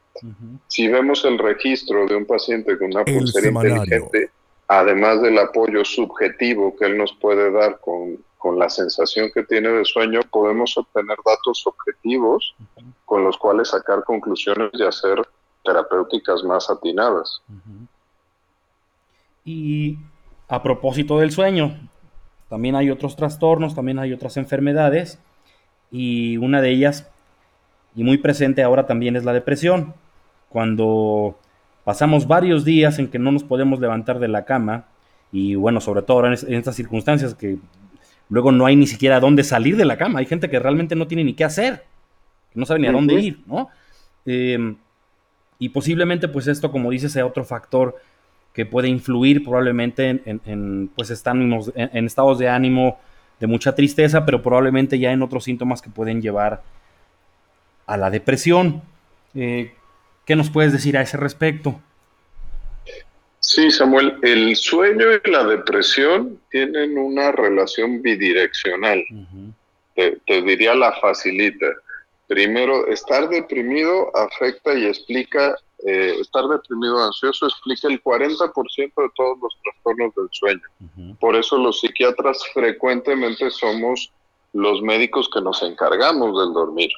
Si 0.68 0.88
vemos 0.88 1.24
el 1.26 1.38
registro 1.38 2.08
de 2.08 2.16
un 2.16 2.26
paciente 2.26 2.78
con 2.78 2.88
una 2.88 3.06
pulsera 3.06 3.48
inteligente, 3.48 4.32
además 4.68 5.22
del 5.22 5.38
apoyo 5.38 5.86
subjetivo 5.86 6.76
que 6.76 6.86
él 6.86 6.98
nos 6.98 7.14
puede 7.14 7.52
dar 7.52 7.80
con 7.80 8.18
con 8.40 8.58
la 8.58 8.70
sensación 8.70 9.30
que 9.34 9.44
tiene 9.44 9.68
de 9.70 9.84
sueño, 9.84 10.22
podemos 10.32 10.76
obtener 10.78 11.18
datos 11.26 11.68
objetivos 11.68 12.56
con 13.04 13.26
los 13.26 13.38
cuales 13.38 13.68
sacar 13.68 14.06
conclusiones 14.06 14.72
y 14.74 14.84
hacer 14.84 15.22
terapéuticas 15.64 16.44
más 16.46 16.70
atinadas. 16.70 17.42
Y 19.44 19.98
a 20.48 20.64
propósito 20.64 21.20
del 21.20 21.32
sueño, 21.32 21.78
también 22.48 22.78
hay 22.78 22.90
otros 22.90 23.18
trastornos, 23.18 23.76
también 23.76 24.00
hay 24.00 24.14
otras 24.14 24.38
enfermedades, 24.38 25.20
y 25.92 26.38
una 26.38 26.62
de 26.62 26.72
ellas, 26.72 27.10
y 27.96 28.06
muy 28.06 28.20
presente 28.20 28.64
ahora 28.64 28.88
también, 28.88 29.18
es 29.18 29.26
la 29.26 29.34
depresión. 29.34 29.94
Cuando 30.48 31.38
pasamos 31.84 32.26
varios 32.26 32.64
días 32.64 33.00
en 33.00 33.10
que 33.10 33.20
no 33.20 33.34
nos 33.34 33.44
podemos 33.44 33.82
levantar 33.82 34.20
de 34.20 34.30
la 34.30 34.46
cama, 34.46 34.86
y 35.30 35.56
bueno, 35.56 35.82
sobre 35.82 36.04
todo 36.04 36.26
en, 36.26 36.34
en 36.34 36.54
estas 36.54 36.78
circunstancias 36.78 37.36
que 37.36 37.60
Luego 38.30 38.52
no 38.52 38.66
hay 38.66 38.76
ni 38.76 38.88
siquiera 38.88 39.20
dónde 39.20 39.44
salir 39.44 39.76
de 39.76 39.86
la 39.86 39.98
cama. 39.98 40.20
Hay 40.20 40.26
gente 40.26 40.50
que 40.50 40.60
realmente 40.60 40.96
no 40.96 41.08
tiene 41.08 41.24
ni 41.24 41.34
qué 41.34 41.44
hacer, 41.44 41.84
que 42.54 42.60
no 42.60 42.66
sabe 42.66 42.80
ni 42.80 42.88
a 42.88 42.92
dónde 42.92 43.16
ir, 43.16 43.40
¿no? 43.48 43.70
Em, 44.26 44.76
y 45.58 45.70
posiblemente, 45.70 46.28
pues 46.28 46.48
esto, 46.48 46.72
como 46.72 46.92
dices, 46.92 47.12
sea 47.12 47.26
otro 47.26 47.44
factor 47.44 47.96
que 48.54 48.66
puede 48.66 48.88
influir 48.88 49.44
probablemente 49.44 50.22
en, 50.26 50.90
pues 50.96 51.12
en, 51.26 52.06
estados 52.06 52.40
de 52.40 52.50
ánimo 52.50 53.00
de 53.40 53.48
mucha 53.48 53.74
tristeza, 53.74 54.26
pero 54.26 54.42
probablemente 54.42 55.00
ya 55.00 55.12
en 55.12 55.24
otros 55.24 55.44
síntomas 55.44 55.82
que 55.82 55.90
pueden 55.90 56.22
llevar 56.22 56.62
a 57.86 57.98
la 57.98 58.10
depresión. 58.10 58.82
Eh, 59.34 59.74
¿Qué 60.26 60.36
nos 60.36 60.50
puedes 60.50 60.72
decir 60.72 60.98
a 60.98 61.02
ese 61.02 61.18
respecto? 61.18 61.80
Sí, 63.60 63.72
Samuel, 63.72 64.18
el 64.22 64.56
sueño 64.56 65.08
y 65.12 65.30
la 65.30 65.44
depresión 65.44 66.40
tienen 66.50 66.98
una 66.98 67.34
relación 67.34 68.02
bidireccional. 68.02 69.04
te, 69.96 70.42
diría 70.44 70.74
la 70.76 70.94
facilita. 70.94 71.66
Primero, 72.28 72.88
estar 72.88 73.28
deprimido 73.28 74.16
afecta 74.16 74.74
y 74.76 74.86
explica, 74.86 75.58
eh, 75.86 76.16
estar 76.22 76.48
deprimido 76.48 77.04
ansioso 77.04 77.48
explica 77.48 77.90
el 77.90 78.02
40% 78.02 78.78
de 78.78 79.10
todos 79.18 79.38
los 79.42 79.58
trastornos 79.62 80.16
del 80.16 80.30
sueño. 80.32 81.18
Por 81.20 81.36
eso 81.36 81.58
los 81.58 81.82
psiquiatras 81.82 82.42
frecuentemente 82.54 83.52
somos 83.52 84.10
los 84.54 84.82
médicos 84.82 85.30
que 85.34 85.42
nos 85.42 85.62
encargamos 85.64 86.40
del 86.40 86.54
dormir. 86.54 86.92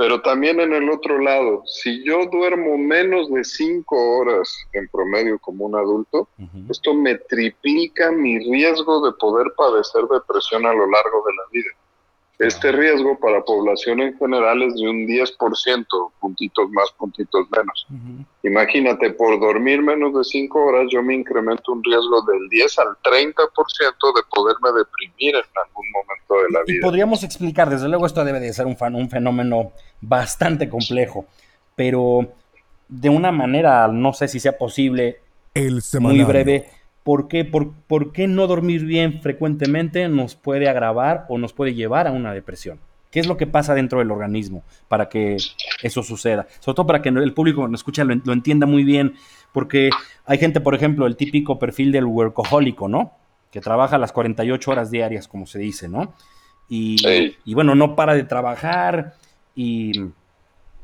Pero 0.00 0.22
también 0.22 0.58
en 0.60 0.72
el 0.72 0.88
otro 0.88 1.18
lado, 1.18 1.62
si 1.66 2.02
yo 2.04 2.24
duermo 2.32 2.78
menos 2.78 3.30
de 3.30 3.44
cinco 3.44 4.16
horas 4.16 4.50
en 4.72 4.88
promedio 4.88 5.38
como 5.38 5.66
un 5.66 5.76
adulto, 5.76 6.26
esto 6.70 6.94
me 6.94 7.16
triplica 7.16 8.10
mi 8.10 8.38
riesgo 8.38 9.04
de 9.04 9.12
poder 9.18 9.52
padecer 9.54 10.04
depresión 10.10 10.64
a 10.64 10.72
lo 10.72 10.86
largo 10.90 11.22
de 11.26 11.34
la 11.34 11.42
vida. 11.52 11.70
Este 12.38 12.72
riesgo 12.72 13.18
para 13.18 13.44
población 13.44 14.00
en 14.00 14.16
general 14.16 14.62
es 14.62 14.74
de 14.76 14.88
un 14.88 15.06
10%, 15.06 15.86
puntitos 16.18 16.70
más, 16.70 16.90
puntitos 16.92 17.46
menos. 17.50 17.86
Imagínate, 18.42 19.10
por 19.10 19.38
dormir 19.38 19.82
menos 19.82 20.14
de 20.14 20.24
5 20.24 20.64
horas 20.64 20.86
yo 20.90 21.02
me 21.02 21.14
incremento 21.14 21.72
un 21.72 21.84
riesgo 21.84 22.22
del 22.22 22.48
10 22.48 22.78
al 22.78 22.96
30% 23.04 23.36
de 23.36 24.22
poderme 24.34 24.70
deprimir 24.78 25.34
en 25.34 25.58
algún 25.62 25.90
momento 25.90 26.09
de 26.36 26.50
la 26.50 26.60
vida. 26.66 26.78
Y 26.78 26.80
podríamos 26.80 27.24
explicar, 27.24 27.70
desde 27.70 27.88
luego 27.88 28.06
esto 28.06 28.24
debe 28.24 28.40
de 28.40 28.52
ser 28.52 28.66
un, 28.66 28.76
un 28.94 29.10
fenómeno 29.10 29.72
bastante 30.00 30.68
complejo, 30.68 31.26
pero 31.76 32.32
de 32.88 33.08
una 33.08 33.32
manera, 33.32 33.88
no 33.88 34.12
sé 34.12 34.28
si 34.28 34.40
sea 34.40 34.58
posible, 34.58 35.20
El 35.54 35.82
muy 36.00 36.22
breve, 36.24 36.66
¿Por 37.02 37.28
qué, 37.28 37.44
por, 37.44 38.12
qué 38.12 38.28
no 38.28 38.46
dormir 38.46 38.84
bien 38.84 39.22
frecuentemente 39.22 40.06
nos 40.08 40.34
puede 40.34 40.68
agravar 40.68 41.24
o 41.28 41.38
nos 41.38 41.54
puede 41.54 41.74
llevar 41.74 42.06
a 42.06 42.12
una 42.12 42.34
depresión? 42.34 42.78
¿Qué 43.10 43.20
es 43.20 43.26
lo 43.26 43.36
que 43.36 43.46
pasa 43.46 43.74
dentro 43.74 43.98
del 44.00 44.10
organismo 44.10 44.62
para 44.86 45.08
que 45.08 45.38
eso 45.82 46.02
suceda? 46.02 46.46
Sobre 46.60 46.76
todo 46.76 46.86
para 46.86 47.02
que 47.02 47.08
el 47.08 47.32
público 47.32 47.66
nos 47.66 47.80
escucha 47.80 48.04
lo, 48.04 48.14
lo 48.22 48.32
entienda 48.32 48.66
muy 48.66 48.84
bien, 48.84 49.14
porque 49.52 49.90
hay 50.26 50.38
gente, 50.38 50.60
por 50.60 50.74
ejemplo, 50.74 51.06
el 51.06 51.16
típico 51.16 51.58
perfil 51.58 51.90
del 51.90 52.04
workahólico, 52.04 52.86
¿no? 52.86 53.12
Que 53.50 53.60
trabaja 53.60 53.98
las 53.98 54.12
48 54.12 54.70
horas 54.70 54.90
diarias, 54.90 55.28
como 55.28 55.46
se 55.46 55.58
dice, 55.58 55.88
¿no? 55.88 56.14
Y, 56.68 56.96
y 57.44 57.54
bueno, 57.54 57.74
no 57.74 57.96
para 57.96 58.14
de 58.14 58.22
trabajar 58.22 59.14
y 59.56 59.92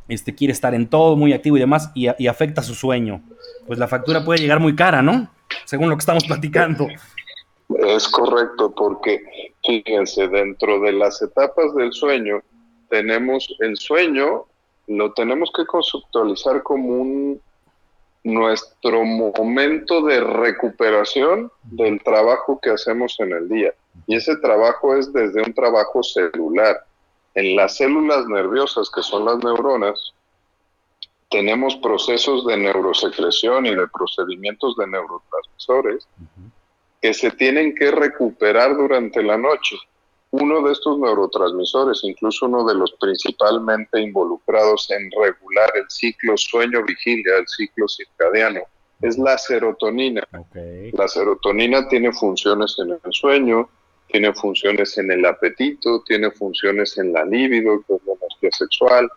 este, 0.09 0.35
quiere 0.35 0.53
estar 0.53 0.75
en 0.75 0.89
todo, 0.89 1.17
muy 1.17 1.33
activo 1.33 1.57
y 1.57 1.61
demás, 1.61 1.93
y, 1.95 2.09
y 2.19 2.27
afecta 2.27 2.63
su 2.63 2.75
sueño. 2.75 3.23
Pues 3.67 3.79
la 3.79 3.87
factura 3.87 4.25
puede 4.25 4.41
llegar 4.41 4.59
muy 4.59 4.75
cara, 4.75 5.01
¿no? 5.01 5.31
según 5.65 5.91
lo 5.91 5.97
que 5.97 6.01
estamos 6.01 6.25
platicando. 6.27 6.87
Es 7.69 8.09
correcto, 8.09 8.73
porque 8.75 9.21
fíjense, 9.65 10.29
dentro 10.29 10.81
de 10.81 10.93
las 10.93 11.21
etapas 11.23 11.75
del 11.75 11.93
sueño, 11.93 12.41
tenemos 12.89 13.55
el 13.61 13.77
sueño, 13.77 14.45
lo 14.87 15.13
tenemos 15.13 15.51
que 15.55 15.67
conceptualizar 15.67 16.63
como 16.63 16.89
un 16.89 17.41
nuestro 18.26 19.04
momento 19.04 20.02
de 20.02 20.18
recuperación 20.18 21.52
del 21.62 22.02
trabajo 22.02 22.59
que 22.61 22.71
hacemos 22.71 23.14
en 23.21 23.33
el 23.33 23.49
día. 23.49 23.73
Y 24.09 24.16
ese 24.16 24.37
trabajo 24.38 24.97
es 24.97 25.12
desde 25.12 25.42
un 25.42 25.54
trabajo 25.54 26.02
celular. 26.02 26.85
En 27.35 27.54
las 27.54 27.76
células 27.76 28.26
nerviosas, 28.26 28.90
que 28.90 29.02
son 29.02 29.26
las 29.26 29.38
neuronas, 29.45 30.12
tenemos 31.30 31.76
procesos 31.76 32.45
de 32.47 32.56
neurosecreción 32.56 33.66
y 33.66 33.76
de 33.76 33.87
procedimientos 33.87 34.75
de 34.76 34.88
neurotransmisores 34.88 36.09
que 37.00 37.14
se 37.14 37.30
tienen 37.30 37.76
que 37.76 37.92
recuperar 37.92 38.76
durante 38.76 39.23
la 39.23 39.37
noche. 39.37 39.76
Uno 40.38 40.61
de 40.62 40.73
estos 40.73 40.99
neurotransmisores, 40.99 42.00
incluso 42.04 42.45
uno 42.45 42.65
de 42.67 42.75
los 42.75 42.93
principalmente 43.00 44.00
involucrados 44.00 44.91
en 44.91 45.11
regular 45.11 45.73
el 45.76 45.89
ciclo 45.89 46.37
sueño-vigilia, 46.37 47.39
el 47.39 47.49
ciclo 47.49 47.89
circadiano, 47.89 48.61
es 49.00 49.17
la 49.17 49.39
serotonina. 49.39 50.23
La 50.93 51.08
serotonina 51.08 51.89
tiene 51.89 52.13
funciones 52.13 52.76
en 52.78 52.91
el 52.91 53.13
sueño, 53.13 53.69
tiene 54.08 54.32
funciones 54.34 54.99
en 54.99 55.11
el 55.11 55.25
apetito, 55.25 56.02
tiene 56.06 56.30
funciones 56.30 56.99
en 56.99 57.15
la 57.15 57.25
libido, 57.25 57.82
que 57.87 57.95
es 57.95 58.00
la 58.04 58.13
energía 58.13 58.50
sexual, 58.52 59.11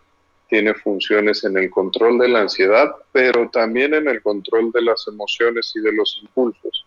tiene 0.48 0.74
funciones 0.74 1.44
en 1.44 1.56
el 1.58 1.70
control 1.70 2.18
de 2.18 2.28
la 2.28 2.40
ansiedad, 2.40 2.90
pero 3.12 3.48
también 3.50 3.94
en 3.94 4.08
el 4.08 4.22
control 4.22 4.72
de 4.72 4.82
las 4.82 5.06
emociones 5.06 5.72
y 5.76 5.80
de 5.80 5.92
los 5.92 6.18
impulsos. 6.22 6.86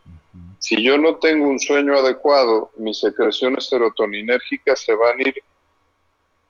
Si 0.63 0.81
yo 0.81 0.97
no 0.97 1.17
tengo 1.17 1.49
un 1.49 1.59
sueño 1.59 1.93
adecuado, 1.97 2.71
mis 2.77 2.97
secreciones 2.97 3.67
serotoninérgicas 3.67 4.79
se 4.79 4.95
van 4.95 5.19
a 5.19 5.21
ir 5.21 5.35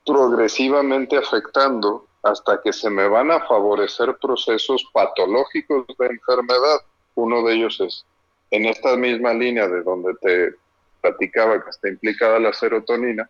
progresivamente 0.05 1.17
afectando 1.17 2.05
hasta 2.21 2.61
que 2.61 2.71
se 2.71 2.91
me 2.91 3.07
van 3.07 3.31
a 3.31 3.43
favorecer 3.47 4.15
procesos 4.21 4.85
patológicos 4.93 5.87
de 5.97 6.05
enfermedad. 6.05 6.81
Uno 7.15 7.41
de 7.41 7.55
ellos 7.55 7.81
es 7.81 8.05
en 8.51 8.67
esta 8.67 8.95
misma 8.95 9.33
línea 9.33 9.67
de 9.67 9.81
donde 9.81 10.13
te 10.21 10.53
platicaba 11.01 11.63
que 11.63 11.71
está 11.71 11.89
implicada 11.89 12.37
la 12.37 12.53
serotonina, 12.53 13.27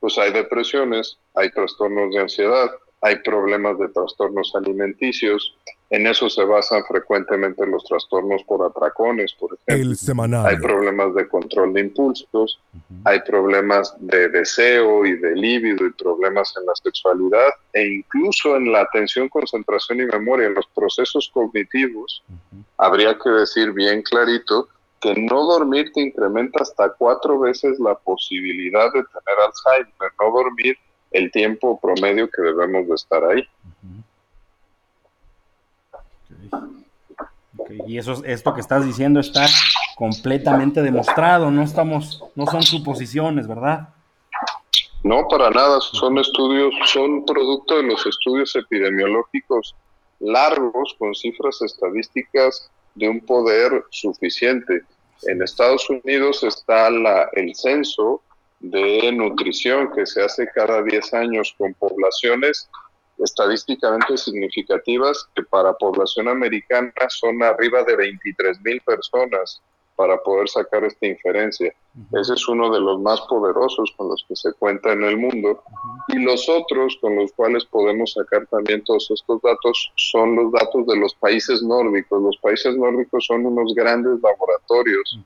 pues 0.00 0.18
hay 0.18 0.34
depresiones, 0.34 1.16
hay 1.34 1.50
trastornos 1.50 2.12
de 2.12 2.20
ansiedad, 2.20 2.70
hay 3.00 3.16
problemas 3.20 3.78
de 3.78 3.88
trastornos 3.88 4.54
alimenticios. 4.54 5.56
En 5.88 6.06
eso 6.06 6.28
se 6.28 6.44
basan 6.44 6.82
frecuentemente 6.84 7.64
los 7.66 7.84
trastornos 7.84 8.42
por 8.44 8.64
atracones, 8.64 9.32
por 9.34 9.54
ejemplo. 9.54 9.90
El 9.90 9.96
semanal. 9.96 10.46
Hay 10.46 10.56
problemas 10.56 11.14
de 11.14 11.28
control 11.28 11.72
de 11.74 11.82
impulsos, 11.82 12.60
hay 13.04 13.20
problemas 13.20 13.94
de 14.00 14.28
deseo 14.28 15.06
y 15.06 15.16
de 15.16 15.36
líbido 15.36 15.86
y 15.86 15.92
problemas 15.92 16.52
en 16.58 16.66
la 16.66 16.74
sexualidad 16.74 17.50
e 17.72 17.86
incluso 17.86 18.56
en 18.56 18.72
la 18.72 18.80
atención, 18.80 19.28
concentración 19.28 20.00
y 20.00 20.06
memoria, 20.06 20.48
en 20.48 20.54
los 20.54 20.66
procesos 20.74 21.30
cognitivos. 21.32 22.24
Habría 22.78 23.16
que 23.16 23.30
decir 23.30 23.72
bien 23.72 24.02
clarito 24.02 24.68
que 25.00 25.14
no 25.14 25.44
dormir 25.44 25.92
te 25.92 26.00
incrementa 26.00 26.62
hasta 26.62 26.90
cuatro 26.90 27.38
veces 27.38 27.78
la 27.78 27.94
posibilidad 27.94 28.86
de 28.92 29.04
tener 29.04 29.38
Alzheimer. 29.46 30.12
No 30.18 30.30
dormir 30.32 30.76
el 31.12 31.30
tiempo 31.30 31.78
promedio 31.80 32.28
que 32.28 32.42
debemos 32.42 32.88
de 32.88 32.94
estar 32.94 33.24
ahí. 33.24 33.46
Y 37.86 37.98
eso, 37.98 38.22
esto 38.24 38.54
que 38.54 38.60
estás 38.60 38.84
diciendo 38.84 39.20
está 39.20 39.46
completamente 39.96 40.82
demostrado, 40.82 41.50
no 41.50 41.62
estamos, 41.62 42.22
no 42.34 42.46
son 42.46 42.62
suposiciones, 42.62 43.48
¿verdad? 43.48 43.88
No, 45.02 45.26
para 45.28 45.50
nada, 45.50 45.80
son 45.80 46.18
estudios, 46.18 46.74
son 46.86 47.24
producto 47.24 47.76
de 47.76 47.84
los 47.84 48.04
estudios 48.06 48.54
epidemiológicos 48.56 49.74
largos 50.20 50.94
con 50.98 51.14
cifras 51.14 51.60
estadísticas 51.62 52.70
de 52.94 53.08
un 53.08 53.20
poder 53.20 53.84
suficiente. 53.90 54.82
En 55.22 55.42
Estados 55.42 55.88
Unidos 55.88 56.42
está 56.42 56.90
la, 56.90 57.28
el 57.32 57.54
censo 57.54 58.22
de 58.60 59.12
nutrición 59.12 59.92
que 59.94 60.06
se 60.06 60.22
hace 60.22 60.48
cada 60.54 60.82
10 60.82 61.14
años 61.14 61.54
con 61.56 61.74
poblaciones 61.74 62.68
estadísticamente 63.18 64.16
significativas 64.16 65.28
que 65.34 65.42
para 65.42 65.72
población 65.74 66.28
americana 66.28 66.92
son 67.08 67.42
arriba 67.42 67.82
de 67.84 67.96
23 67.96 68.60
mil 68.62 68.80
personas 68.82 69.60
para 69.96 70.18
poder 70.18 70.48
sacar 70.48 70.84
esta 70.84 71.06
inferencia. 71.06 71.74
Ese 72.12 72.34
es 72.34 72.48
uno 72.48 72.70
de 72.70 72.80
los 72.80 73.00
más 73.00 73.20
poderosos 73.22 73.92
con 73.96 74.10
los 74.10 74.24
que 74.28 74.36
se 74.36 74.52
cuenta 74.52 74.92
en 74.92 75.02
el 75.02 75.16
mundo. 75.16 75.62
Y 76.08 76.18
los 76.18 76.48
otros 76.48 76.98
con 77.00 77.16
los 77.16 77.32
cuales 77.32 77.64
podemos 77.64 78.12
sacar 78.12 78.46
también 78.48 78.84
todos 78.84 79.10
estos 79.10 79.40
datos 79.40 79.90
son 79.96 80.36
los 80.36 80.52
datos 80.52 80.86
de 80.86 80.96
los 80.98 81.14
países 81.14 81.62
nórdicos. 81.62 82.22
Los 82.22 82.36
países 82.36 82.76
nórdicos 82.76 83.24
son 83.26 83.46
unos 83.46 83.74
grandes 83.74 84.20
laboratorios 84.20 85.18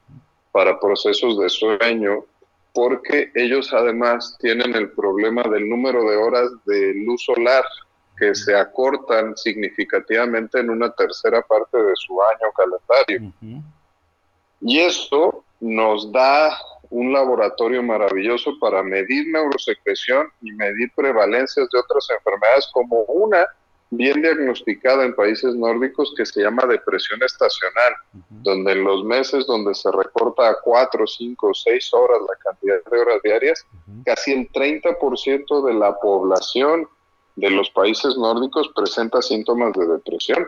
para 0.53 0.79
procesos 0.79 1.38
de 1.38 1.48
sueño, 1.48 2.24
porque 2.72 3.30
ellos 3.35 3.72
además 3.72 4.37
tienen 4.40 4.74
el 4.74 4.90
problema 4.92 5.42
del 5.42 5.68
número 5.68 6.09
de 6.09 6.16
horas 6.16 6.50
de 6.64 6.94
luz 6.94 7.24
solar 7.24 7.64
que 8.16 8.35
se 8.35 8.54
acortan 8.54 9.37
significativamente 9.37 10.61
en 10.61 10.70
una 10.70 10.90
tercera 10.92 11.42
parte 11.42 11.78
de 11.78 11.92
su 11.96 12.20
año 12.22 12.52
calendario. 12.54 13.33
Y 14.61 14.78
eso 14.78 15.42
nos 15.59 16.12
da 16.12 16.56
un 16.90 17.12
laboratorio 17.12 17.83
maravilloso 17.83 18.59
para 18.61 18.83
medir 18.83 19.28
neurosecreción 19.28 20.28
y 20.42 20.52
medir 20.52 20.92
prevalencias 20.94 21.68
de 21.72 21.78
otras 21.78 22.09
enfermedades 22.11 22.68
como 22.72 23.02
una 23.04 23.46
bien 23.90 24.22
diagnosticada 24.22 25.05
en 25.05 25.14
países 25.14 25.55
nórdicos 25.57 26.14
que 26.16 26.24
se 26.24 26.42
llama 26.42 26.64
depresión 26.66 27.20
estacional, 27.22 27.92
donde 28.29 28.72
en 28.72 28.85
los 28.85 29.05
meses 29.05 29.46
donde 29.46 29.74
se 29.74 29.90
recorta 29.90 30.48
a 30.48 30.57
4, 30.62 31.07
5, 31.07 31.55
6 31.55 31.94
horas 31.94 32.18
la 32.20 32.50
cantidad 32.50 32.76
de 32.90 32.98
horas 32.98 33.22
diarias, 33.22 33.66
casi 34.05 34.33
el 34.33 34.50
30% 34.50 35.66
de 35.66 35.74
la 35.74 35.98
población 35.98 36.88
de 37.35 37.50
los 37.50 37.70
países 37.70 38.16
nórdicos 38.16 38.70
presenta 38.74 39.20
síntomas 39.22 39.72
de 39.72 39.87
depresión. 39.87 40.46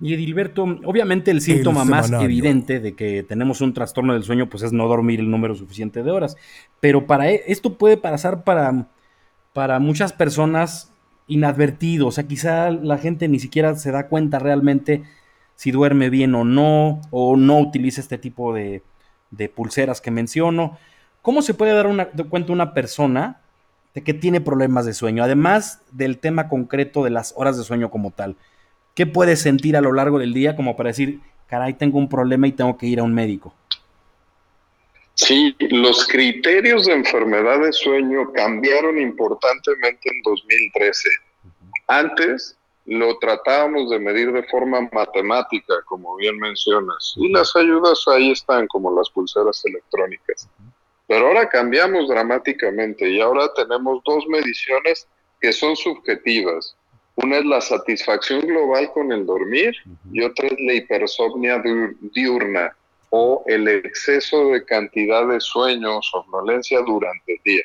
Y 0.00 0.12
Edilberto, 0.12 0.64
obviamente 0.84 1.30
el 1.30 1.40
síntoma 1.40 1.84
más 1.84 2.10
evidente 2.10 2.80
de 2.80 2.94
que 2.94 3.22
tenemos 3.22 3.60
un 3.62 3.72
trastorno 3.72 4.12
del 4.12 4.24
sueño 4.24 4.50
pues 4.50 4.64
es 4.64 4.72
no 4.72 4.86
dormir 4.86 5.20
el 5.20 5.30
número 5.30 5.54
suficiente 5.54 6.02
de 6.02 6.10
horas, 6.10 6.36
pero 6.80 7.06
para 7.06 7.30
e, 7.30 7.44
esto 7.46 7.78
puede 7.78 7.96
pasar 7.96 8.44
para, 8.44 8.88
para 9.52 9.78
muchas 9.78 10.12
personas 10.12 10.93
inadvertido, 11.26 12.08
o 12.08 12.12
sea, 12.12 12.24
quizá 12.24 12.70
la 12.70 12.98
gente 12.98 13.28
ni 13.28 13.38
siquiera 13.38 13.74
se 13.76 13.90
da 13.90 14.08
cuenta 14.08 14.38
realmente 14.38 15.04
si 15.56 15.70
duerme 15.70 16.10
bien 16.10 16.34
o 16.34 16.44
no, 16.44 17.00
o 17.10 17.36
no 17.36 17.58
utiliza 17.58 18.00
este 18.00 18.18
tipo 18.18 18.52
de, 18.52 18.82
de 19.30 19.48
pulseras 19.48 20.00
que 20.00 20.10
menciono. 20.10 20.78
¿Cómo 21.22 21.42
se 21.42 21.54
puede 21.54 21.72
dar 21.72 21.86
una, 21.86 22.06
cuenta 22.06 22.52
una 22.52 22.74
persona 22.74 23.40
de 23.94 24.02
que 24.02 24.12
tiene 24.12 24.40
problemas 24.40 24.84
de 24.84 24.94
sueño, 24.94 25.22
además 25.22 25.80
del 25.92 26.18
tema 26.18 26.48
concreto 26.48 27.04
de 27.04 27.10
las 27.10 27.32
horas 27.36 27.56
de 27.56 27.64
sueño 27.64 27.90
como 27.90 28.10
tal? 28.10 28.36
¿Qué 28.94 29.06
puedes 29.06 29.40
sentir 29.40 29.76
a 29.76 29.80
lo 29.80 29.92
largo 29.92 30.18
del 30.18 30.34
día 30.34 30.56
como 30.56 30.76
para 30.76 30.90
decir, 30.90 31.20
caray, 31.46 31.74
tengo 31.74 31.98
un 31.98 32.08
problema 32.08 32.46
y 32.46 32.52
tengo 32.52 32.76
que 32.76 32.86
ir 32.86 33.00
a 33.00 33.02
un 33.02 33.14
médico? 33.14 33.54
Sí, 35.14 35.54
los 35.70 36.08
criterios 36.08 36.86
de 36.86 36.92
enfermedad 36.92 37.60
de 37.60 37.72
sueño 37.72 38.32
cambiaron 38.32 38.98
importantemente 38.98 40.10
en 40.10 40.22
2013. 40.22 41.08
Antes 41.86 42.58
lo 42.86 43.16
tratábamos 43.18 43.90
de 43.90 43.98
medir 44.00 44.32
de 44.32 44.42
forma 44.44 44.88
matemática, 44.92 45.74
como 45.86 46.16
bien 46.16 46.36
mencionas, 46.38 47.14
y 47.16 47.28
las 47.30 47.54
ayudas 47.54 48.04
ahí 48.08 48.32
están, 48.32 48.66
como 48.66 48.94
las 48.94 49.08
pulseras 49.10 49.64
electrónicas. 49.64 50.48
Pero 51.06 51.28
ahora 51.28 51.48
cambiamos 51.48 52.08
dramáticamente 52.08 53.08
y 53.08 53.20
ahora 53.20 53.52
tenemos 53.54 54.02
dos 54.04 54.26
mediciones 54.26 55.06
que 55.40 55.52
son 55.52 55.76
subjetivas. 55.76 56.76
Una 57.16 57.38
es 57.38 57.44
la 57.44 57.60
satisfacción 57.60 58.40
global 58.40 58.90
con 58.92 59.12
el 59.12 59.24
dormir 59.24 59.76
y 60.10 60.22
otra 60.22 60.48
es 60.48 60.56
la 60.58 60.72
hipersomnia 60.74 61.62
diurna 62.12 62.74
o 63.16 63.44
el 63.46 63.68
exceso 63.68 64.48
de 64.48 64.64
cantidad 64.64 65.28
de 65.28 65.38
sueño 65.38 65.98
o 65.98 66.02
somnolencia 66.02 66.80
durante 66.80 67.34
el 67.34 67.40
día. 67.44 67.62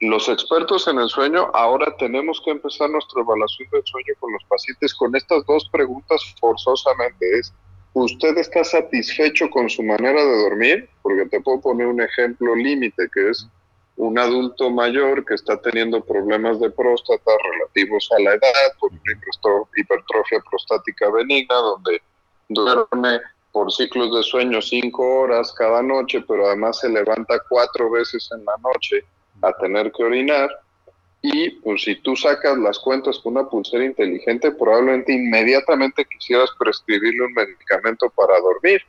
Los 0.00 0.28
expertos 0.28 0.86
en 0.88 0.98
el 0.98 1.08
sueño 1.08 1.50
ahora 1.54 1.96
tenemos 1.96 2.38
que 2.44 2.50
empezar 2.50 2.90
nuestra 2.90 3.22
evaluación 3.22 3.66
del 3.72 3.82
sueño 3.86 4.12
con 4.20 4.30
los 4.30 4.44
pacientes 4.44 4.92
con 4.92 5.16
estas 5.16 5.46
dos 5.46 5.66
preguntas 5.72 6.20
forzosamente. 6.38 7.38
Es, 7.38 7.50
¿usted 7.94 8.36
está 8.36 8.62
satisfecho 8.62 9.48
con 9.48 9.70
su 9.70 9.82
manera 9.82 10.22
de 10.22 10.42
dormir? 10.42 10.90
Porque 11.00 11.24
te 11.30 11.40
puedo 11.40 11.62
poner 11.62 11.86
un 11.86 12.02
ejemplo 12.02 12.54
límite 12.54 13.08
que 13.10 13.30
es 13.30 13.48
un 13.96 14.18
adulto 14.18 14.68
mayor 14.68 15.24
que 15.24 15.32
está 15.32 15.58
teniendo 15.62 16.04
problemas 16.04 16.60
de 16.60 16.68
próstata 16.68 17.30
relativos 17.52 18.06
a 18.18 18.20
la 18.20 18.34
edad, 18.34 18.76
por 18.78 18.90
una 18.90 19.00
hipertrofia 19.76 20.40
prostática 20.50 21.08
benigna, 21.10 21.54
donde 21.54 22.02
duerme 22.50 23.18
por 23.52 23.70
ciclos 23.70 24.14
de 24.14 24.22
sueño 24.22 24.62
cinco 24.62 25.20
horas 25.20 25.52
cada 25.52 25.82
noche, 25.82 26.24
pero 26.26 26.46
además 26.46 26.78
se 26.80 26.88
levanta 26.88 27.40
cuatro 27.48 27.90
veces 27.90 28.28
en 28.32 28.44
la 28.44 28.56
noche 28.62 29.04
a 29.42 29.52
tener 29.52 29.92
que 29.92 30.02
orinar. 30.02 30.50
Y 31.20 31.50
pues 31.50 31.82
si 31.82 31.94
tú 31.96 32.16
sacas 32.16 32.58
las 32.58 32.78
cuentas 32.80 33.18
con 33.20 33.36
una 33.36 33.48
pulsera 33.48 33.84
inteligente, 33.84 34.50
probablemente 34.50 35.12
inmediatamente 35.12 36.04
quisieras 36.04 36.50
prescribirle 36.58 37.26
un 37.26 37.32
medicamento 37.34 38.10
para 38.10 38.40
dormir. 38.40 38.82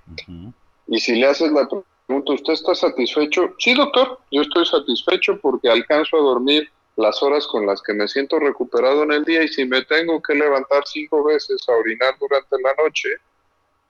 Y 0.88 0.99
si 0.99 1.15
le 1.15 1.28
haces 1.28 1.52
la 1.52 1.67
¿usted 2.08 2.54
está 2.54 2.76
satisfecho? 2.76 3.54
Sí, 3.60 3.73
doctor, 3.73 4.19
yo 4.32 4.41
estoy 4.41 4.65
satisfecho 4.65 5.39
porque 5.39 5.69
alcanzo 5.69 6.17
a 6.17 6.21
dormir 6.21 6.69
las 6.95 7.21
horas 7.23 7.47
con 7.47 7.65
las 7.65 7.82
que 7.82 7.93
me 7.93 8.08
siento 8.08 8.39
recuperado 8.39 9.04
en 9.04 9.12
el 9.12 9.26
día 9.26 9.43
y 9.43 9.47
si 9.47 9.65
me 9.65 9.84
tengo 9.84 10.21
que 10.21 10.36
levantar 10.36 10.84
cinco 10.86 11.23
veces 11.23 11.63
a 11.67 11.73
orinar 11.73 12.15
durante 12.19 12.56
la 12.62 12.73
noche, 12.84 13.10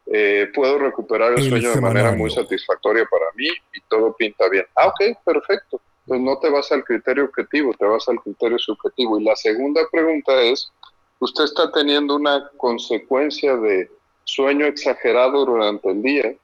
eh, 0.05 0.49
puedo 0.53 0.79
recuperar 0.79 1.33
el, 1.33 1.49
sueño 1.49 1.71
de 1.71 1.81
manera 1.81 2.11
muy 2.11 2.29
satisfactoria 2.29 3.05
para 3.09 3.25
mí 3.35 3.47
y 3.47 3.81
todo 3.87 4.13
pinta 4.13 4.49
bien. 4.49 4.65
Ah, 4.75 4.87
ok, 4.87 5.17
perfecto. 5.23 5.79
Pues 6.05 6.19
no 6.19 6.37
te 6.39 6.49
vas 6.49 6.71
al 6.71 6.83
criterio 6.83 7.25
objetivo, 7.25 7.73
te 7.73 7.85
vas 7.85 8.07
al 8.09 8.19
criterio 8.19 8.59
subjetivo. 8.59 9.19
Y 9.19 9.23
la 9.23 9.35
segunda 9.35 9.81
pregunta 9.91 10.41
es, 10.41 10.71
¿usted 11.19 11.45
está 11.45 11.71
teniendo 11.71 12.15
una 12.15 12.49
consecuencia 12.57 13.55
de 13.55 13.89
sueño 14.25 14.65
exagerado 14.65 15.45
durante 15.45 15.89
el 15.89 16.01
día? 16.01 16.35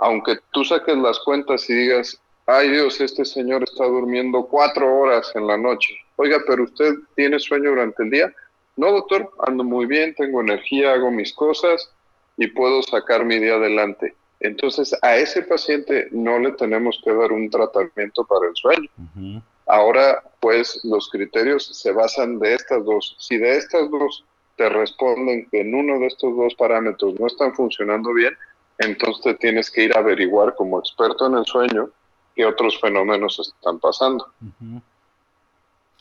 aunque 0.00 0.38
tú 0.50 0.64
saques 0.64 0.96
las 0.96 1.18
cuentas 1.20 1.68
y 1.68 1.74
digas, 1.74 2.20
ay 2.46 2.70
Dios, 2.70 3.00
este 3.00 3.24
señor 3.24 3.62
está 3.62 3.84
durmiendo 3.84 4.46
cuatro 4.46 4.98
horas 4.98 5.30
en 5.34 5.46
la 5.46 5.58
noche. 5.58 5.94
Oiga, 6.16 6.38
pero 6.46 6.64
usted 6.64 6.94
tiene 7.14 7.38
sueño 7.38 7.70
durante 7.70 8.02
el 8.02 8.10
día. 8.10 8.34
No, 8.76 8.92
doctor, 8.92 9.30
ando 9.46 9.62
muy 9.62 9.84
bien, 9.84 10.14
tengo 10.14 10.40
energía, 10.40 10.94
hago 10.94 11.10
mis 11.10 11.34
cosas 11.34 11.92
y 12.40 12.46
puedo 12.46 12.82
sacar 12.82 13.26
mi 13.26 13.38
día 13.38 13.56
adelante. 13.56 14.14
Entonces, 14.40 14.96
a 15.02 15.16
ese 15.16 15.42
paciente 15.42 16.08
no 16.10 16.38
le 16.38 16.52
tenemos 16.52 16.98
que 17.04 17.12
dar 17.12 17.30
un 17.32 17.50
tratamiento 17.50 18.24
para 18.24 18.48
el 18.48 18.56
sueño. 18.56 19.42
Ahora, 19.66 20.22
pues, 20.40 20.80
los 20.82 21.10
criterios 21.10 21.66
se 21.66 21.92
basan 21.92 22.38
de 22.38 22.54
estas 22.54 22.82
dos. 22.82 23.14
Si 23.18 23.36
de 23.36 23.58
estas 23.58 23.90
dos 23.90 24.24
te 24.56 24.70
responden 24.70 25.48
que 25.50 25.60
en 25.60 25.74
uno 25.74 25.98
de 25.98 26.06
estos 26.06 26.34
dos 26.34 26.54
parámetros 26.54 27.20
no 27.20 27.26
están 27.26 27.54
funcionando 27.54 28.14
bien, 28.14 28.34
entonces 28.78 29.38
tienes 29.38 29.70
que 29.70 29.84
ir 29.84 29.94
a 29.94 30.00
averiguar 30.00 30.54
como 30.54 30.80
experto 30.80 31.26
en 31.26 31.34
el 31.34 31.44
sueño 31.44 31.90
qué 32.34 32.46
otros 32.46 32.80
fenómenos 32.80 33.38
están 33.38 33.78
pasando. 33.78 34.26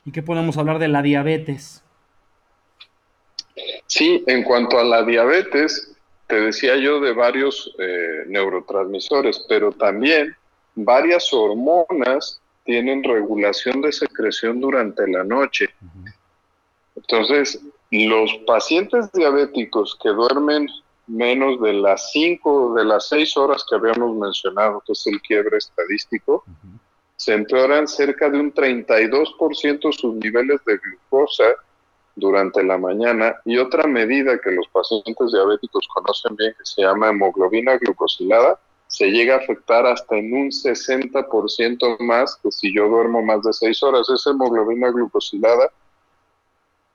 ¿Y 0.06 0.12
qué 0.14 0.24
podemos 0.24 0.58
hablar 0.58 0.80
de 0.80 0.88
la 0.88 1.02
diabetes? 1.02 1.84
Sí, 3.88 4.24
en 4.28 4.44
cuanto 4.44 4.80
a 4.80 4.84
la 4.86 5.04
diabetes, 5.04 5.89
te 6.30 6.40
decía 6.40 6.78
yo 6.78 7.00
de 7.00 7.12
varios 7.12 7.74
eh, 7.80 8.24
neurotransmisores, 8.28 9.44
pero 9.50 9.72
también 9.72 10.36
varias 10.76 11.34
hormonas 11.34 12.40
tienen 12.64 13.04
regulación 13.04 13.82
de 13.82 13.92
secreción 13.92 14.62
durante 14.62 15.08
la 15.08 15.24
noche. 15.24 15.70
Entonces, 16.96 17.60
los 17.90 18.32
pacientes 18.46 19.12
diabéticos 19.12 19.98
que 20.04 20.10
duermen 20.10 20.68
menos 21.08 21.60
de 21.62 21.74
las 21.74 22.12
cinco, 22.12 22.76
de 22.76 22.86
las 22.86 23.08
seis 23.08 23.36
horas 23.36 23.66
que 23.68 23.76
habíamos 23.76 24.16
mencionado, 24.16 24.84
que 24.86 24.94
es 24.94 25.08
el 25.08 25.20
quiebre 25.22 25.58
estadístico, 25.58 26.44
se 27.16 27.34
empeoran 27.34 27.88
cerca 27.88 28.30
de 28.30 28.40
un 28.40 28.54
32% 28.54 29.92
sus 29.92 30.14
niveles 30.14 30.64
de 30.64 30.78
glucosa 30.78 31.56
durante 32.20 32.64
la 32.64 32.78
mañana 32.78 33.36
y 33.46 33.58
otra 33.58 33.88
medida 33.88 34.40
que 34.40 34.52
los 34.52 34.68
pacientes 34.68 35.32
diabéticos 35.32 35.88
conocen 35.94 36.36
bien 36.36 36.54
que 36.58 36.66
se 36.66 36.82
llama 36.82 37.10
hemoglobina 37.10 37.78
glucosilada 37.78 38.60
se 38.90 39.12
llega 39.12 39.36
a 39.36 39.38
afectar 39.38 39.86
hasta 39.86 40.18
en 40.18 40.34
un 40.34 40.50
60% 40.50 42.00
más 42.00 42.36
que 42.42 42.52
si 42.52 42.74
yo 42.74 42.90
duermo 42.90 43.22
más 43.22 43.44
de 43.44 43.54
seis 43.54 43.84
horas. 43.84 44.10
Esa 44.10 44.32
hemoglobina 44.32 44.90
glucosilada 44.90 45.72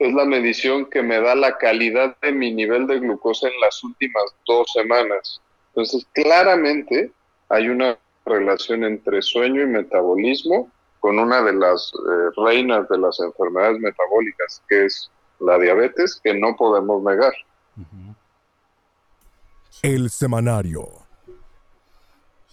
es 0.01 0.13
la 0.13 0.25
medición 0.25 0.87
que 0.87 1.03
me 1.03 1.21
da 1.21 1.37
la 1.37 1.57
calidad 1.57 2.17
de 2.21 2.33
mi 2.33 2.53
nivel 2.53 2.89
de 2.89 2.99
glucosa 2.99 3.47
en 3.47 3.61
las 3.61 3.83
últimas 3.85 4.25
dos 4.45 4.73
semanas. 4.73 5.41
Entonces, 5.69 6.05
claramente 6.13 7.13
hay 7.49 7.69
una 7.69 7.97
relación 8.27 8.83
entre 8.83 9.23
sueño 9.23 9.63
y 9.63 9.67
metabolismo 9.67 10.71
con 10.99 11.19
una 11.21 11.43
de 11.43 11.53
las 11.53 11.93
eh, 11.95 12.31
reinas 12.45 12.89
de 12.89 12.99
las 12.99 13.21
enfermedades 13.21 13.79
metabólicas, 13.79 14.63
que 14.69 14.87
es 14.87 15.11
la 15.41 15.59
diabetes, 15.59 16.21
que 16.23 16.39
no 16.39 16.57
podemos 16.57 17.03
negar. 17.03 17.33
El 19.83 20.11
semanario. 20.11 20.89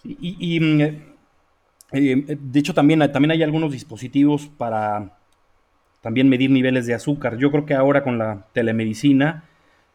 y, 0.03 0.59
mm, 0.59 0.81
eh, 0.81 1.11
eh, 1.91 2.37
de 2.39 2.59
hecho 2.59 2.73
también, 2.73 2.99
también 3.11 3.31
hay 3.31 3.43
algunos 3.43 3.71
dispositivos 3.71 4.47
para 4.57 5.17
también 6.01 6.29
medir 6.29 6.49
niveles 6.49 6.87
de 6.87 6.93
azúcar. 6.93 7.37
Yo 7.37 7.51
creo 7.51 7.65
que 7.65 7.75
ahora 7.75 8.03
con 8.03 8.17
la 8.17 8.47
telemedicina 8.53 9.43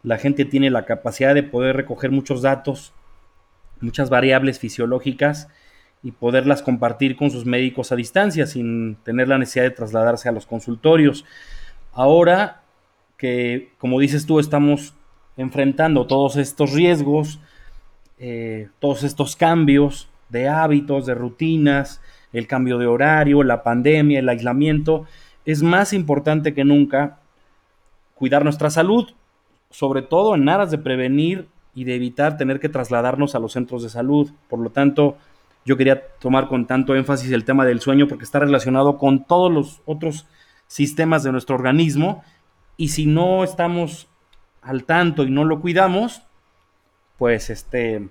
la 0.02 0.18
gente 0.18 0.44
tiene 0.44 0.70
la 0.70 0.84
capacidad 0.84 1.34
de 1.34 1.42
poder 1.42 1.76
recoger 1.76 2.12
muchos 2.12 2.42
datos, 2.42 2.92
muchas 3.80 4.08
variables 4.08 4.60
fisiológicas 4.60 5.48
y 6.02 6.12
poderlas 6.12 6.62
compartir 6.62 7.16
con 7.16 7.30
sus 7.30 7.44
médicos 7.44 7.90
a 7.90 7.96
distancia 7.96 8.46
sin 8.46 8.96
tener 9.02 9.26
la 9.26 9.38
necesidad 9.38 9.64
de 9.64 9.70
trasladarse 9.72 10.28
a 10.28 10.32
los 10.32 10.46
consultorios. 10.46 11.24
Ahora 11.92 12.62
que, 13.16 13.72
como 13.78 14.00
dices 14.00 14.26
tú, 14.26 14.38
estamos 14.38 14.94
enfrentando 15.36 16.06
todos 16.06 16.36
estos 16.36 16.72
riesgos, 16.72 17.40
eh, 18.18 18.68
todos 18.78 19.02
estos 19.02 19.36
cambios 19.36 20.08
de 20.28 20.48
hábitos, 20.48 21.06
de 21.06 21.14
rutinas, 21.14 22.00
el 22.32 22.46
cambio 22.46 22.78
de 22.78 22.86
horario, 22.86 23.42
la 23.42 23.62
pandemia, 23.62 24.18
el 24.18 24.28
aislamiento, 24.28 25.06
es 25.44 25.62
más 25.62 25.92
importante 25.92 26.54
que 26.54 26.64
nunca 26.64 27.18
cuidar 28.14 28.44
nuestra 28.44 28.70
salud, 28.70 29.10
sobre 29.70 30.02
todo 30.02 30.34
en 30.34 30.48
aras 30.48 30.70
de 30.70 30.78
prevenir 30.78 31.48
y 31.74 31.84
de 31.84 31.94
evitar 31.94 32.36
tener 32.36 32.58
que 32.58 32.68
trasladarnos 32.68 33.34
a 33.34 33.38
los 33.38 33.52
centros 33.52 33.82
de 33.82 33.90
salud. 33.90 34.30
Por 34.48 34.58
lo 34.58 34.70
tanto, 34.70 35.16
yo 35.64 35.76
quería 35.76 36.02
tomar 36.20 36.48
con 36.48 36.66
tanto 36.66 36.94
énfasis 36.94 37.30
el 37.30 37.44
tema 37.44 37.64
del 37.64 37.80
sueño 37.80 38.08
porque 38.08 38.24
está 38.24 38.38
relacionado 38.38 38.98
con 38.98 39.24
todos 39.24 39.52
los 39.52 39.82
otros 39.84 40.26
sistemas 40.66 41.22
de 41.22 41.32
nuestro 41.32 41.54
organismo 41.54 42.24
y 42.76 42.88
si 42.88 43.06
no 43.06 43.44
estamos 43.44 44.08
al 44.62 44.84
tanto 44.84 45.22
y 45.22 45.30
no 45.30 45.44
lo 45.44 45.60
cuidamos, 45.60 46.22
pues 47.18 47.50
este 47.50 48.08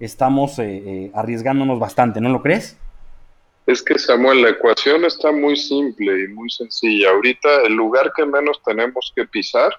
estamos 0.00 0.58
eh, 0.58 0.64
eh, 0.64 1.10
arriesgándonos 1.14 1.78
bastante, 1.78 2.20
¿no 2.20 2.28
lo 2.28 2.42
crees? 2.42 2.78
Es 3.66 3.82
que 3.82 3.98
Samuel, 3.98 4.42
la 4.42 4.50
ecuación 4.50 5.04
está 5.04 5.32
muy 5.32 5.56
simple 5.56 6.24
y 6.24 6.28
muy 6.28 6.50
sencilla. 6.50 7.10
Ahorita 7.10 7.62
el 7.62 7.72
lugar 7.72 8.12
que 8.14 8.26
menos 8.26 8.60
tenemos 8.62 9.10
que 9.16 9.24
pisar 9.24 9.74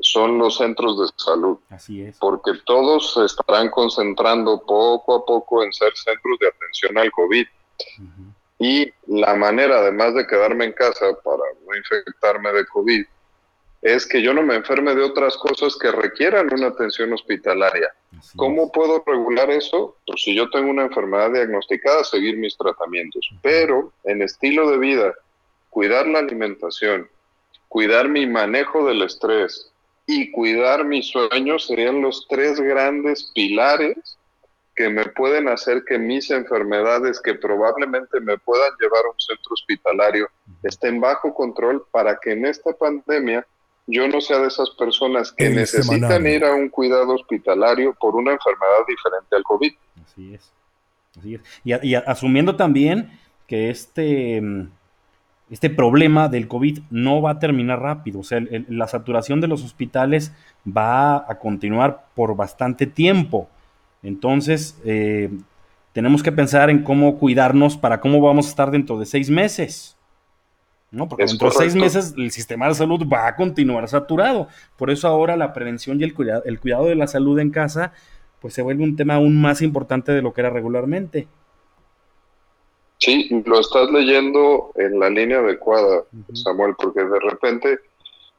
son 0.00 0.38
los 0.38 0.56
centros 0.56 0.98
de 0.98 1.06
salud. 1.22 1.58
Así 1.68 2.00
es. 2.00 2.16
Porque 2.18 2.52
todos 2.64 3.12
se 3.12 3.26
estarán 3.26 3.70
concentrando 3.70 4.62
poco 4.64 5.16
a 5.16 5.24
poco 5.24 5.62
en 5.62 5.72
ser 5.72 5.92
centros 5.94 6.38
de 6.40 6.48
atención 6.48 6.96
al 6.96 7.12
COVID. 7.12 7.46
Y 8.66 8.90
la 9.08 9.34
manera, 9.34 9.80
además 9.80 10.14
de 10.14 10.26
quedarme 10.26 10.64
en 10.64 10.72
casa 10.72 11.12
para 11.22 11.44
no 11.66 11.76
infectarme 11.76 12.50
de 12.50 12.64
COVID, 12.64 13.04
es 13.82 14.06
que 14.06 14.22
yo 14.22 14.32
no 14.32 14.42
me 14.42 14.54
enferme 14.54 14.94
de 14.94 15.02
otras 15.02 15.36
cosas 15.36 15.76
que 15.76 15.92
requieran 15.92 16.48
una 16.50 16.68
atención 16.68 17.12
hospitalaria. 17.12 17.92
¿Cómo 18.36 18.72
puedo 18.72 19.04
regular 19.06 19.50
eso? 19.50 19.98
Pues 20.06 20.22
si 20.22 20.34
yo 20.34 20.48
tengo 20.48 20.70
una 20.70 20.84
enfermedad 20.84 21.32
diagnosticada, 21.32 22.04
seguir 22.04 22.38
mis 22.38 22.56
tratamientos. 22.56 23.28
Pero 23.42 23.92
en 24.04 24.22
estilo 24.22 24.70
de 24.70 24.78
vida, 24.78 25.14
cuidar 25.68 26.06
la 26.06 26.20
alimentación, 26.20 27.06
cuidar 27.68 28.08
mi 28.08 28.26
manejo 28.26 28.86
del 28.86 29.02
estrés 29.02 29.70
y 30.06 30.30
cuidar 30.30 30.86
mis 30.86 31.08
sueños 31.10 31.66
serían 31.66 32.00
los 32.00 32.26
tres 32.30 32.58
grandes 32.58 33.30
pilares 33.34 34.16
que 34.74 34.88
me 34.88 35.04
pueden 35.06 35.48
hacer 35.48 35.84
que 35.84 35.98
mis 35.98 36.30
enfermedades 36.30 37.20
que 37.20 37.34
probablemente 37.34 38.20
me 38.20 38.38
puedan 38.38 38.70
llevar 38.80 39.04
a 39.04 39.10
un 39.10 39.20
centro 39.20 39.52
hospitalario 39.52 40.28
estén 40.62 41.00
bajo 41.00 41.32
control 41.32 41.84
para 41.90 42.18
que 42.20 42.32
en 42.32 42.46
esta 42.46 42.72
pandemia 42.72 43.46
yo 43.86 44.08
no 44.08 44.20
sea 44.20 44.38
de 44.38 44.48
esas 44.48 44.70
personas 44.70 45.32
que 45.32 45.50
necesitan 45.50 46.26
ir 46.26 46.44
a 46.44 46.54
un 46.54 46.68
cuidado 46.68 47.14
hospitalario 47.14 47.94
por 47.94 48.16
una 48.16 48.32
enfermedad 48.32 48.86
diferente 48.88 49.36
al 49.36 49.42
COVID. 49.42 49.72
Así 50.04 50.34
es. 50.34 50.52
Así 51.18 51.34
es. 51.34 51.42
Y, 51.64 51.94
asumiendo 51.94 52.56
también 52.56 53.18
que 53.46 53.68
este, 53.68 54.42
este 55.50 55.70
problema 55.70 56.28
del 56.28 56.48
COVID 56.48 56.80
no 56.90 57.20
va 57.20 57.32
a 57.32 57.38
terminar 57.38 57.80
rápido, 57.80 58.20
o 58.20 58.24
sea, 58.24 58.40
la 58.68 58.88
saturación 58.88 59.40
de 59.40 59.48
los 59.48 59.62
hospitales 59.62 60.32
va 60.66 61.30
a 61.30 61.38
continuar 61.38 62.06
por 62.14 62.34
bastante 62.36 62.86
tiempo. 62.86 63.48
Entonces, 64.04 64.80
eh, 64.84 65.30
tenemos 65.92 66.22
que 66.22 66.30
pensar 66.30 66.70
en 66.70 66.84
cómo 66.84 67.18
cuidarnos 67.18 67.76
para 67.76 68.00
cómo 68.00 68.20
vamos 68.20 68.46
a 68.46 68.50
estar 68.50 68.70
dentro 68.70 68.98
de 68.98 69.06
seis 69.06 69.28
meses. 69.30 69.96
¿no? 70.92 71.08
Porque 71.08 71.24
dentro 71.24 71.48
de 71.48 71.56
seis 71.56 71.74
meses 71.74 72.14
el 72.16 72.30
sistema 72.30 72.68
de 72.68 72.74
salud 72.74 73.02
va 73.12 73.26
a 73.26 73.34
continuar 73.34 73.88
saturado. 73.88 74.46
Por 74.76 74.90
eso 74.90 75.08
ahora 75.08 75.36
la 75.36 75.52
prevención 75.52 76.00
y 76.00 76.04
el 76.04 76.14
cuidado, 76.14 76.42
el 76.44 76.60
cuidado 76.60 76.86
de 76.86 76.94
la 76.94 77.08
salud 77.08 77.38
en 77.40 77.50
casa, 77.50 77.92
pues 78.40 78.54
se 78.54 78.62
vuelve 78.62 78.84
un 78.84 78.94
tema 78.94 79.14
aún 79.14 79.40
más 79.40 79.60
importante 79.62 80.12
de 80.12 80.22
lo 80.22 80.32
que 80.32 80.42
era 80.42 80.50
regularmente. 80.50 81.26
Sí, 82.98 83.42
lo 83.44 83.58
estás 83.58 83.90
leyendo 83.90 84.70
en 84.76 85.00
la 85.00 85.10
línea 85.10 85.38
adecuada, 85.38 86.04
Samuel, 86.32 86.74
porque 86.78 87.04
de 87.04 87.20
repente 87.20 87.80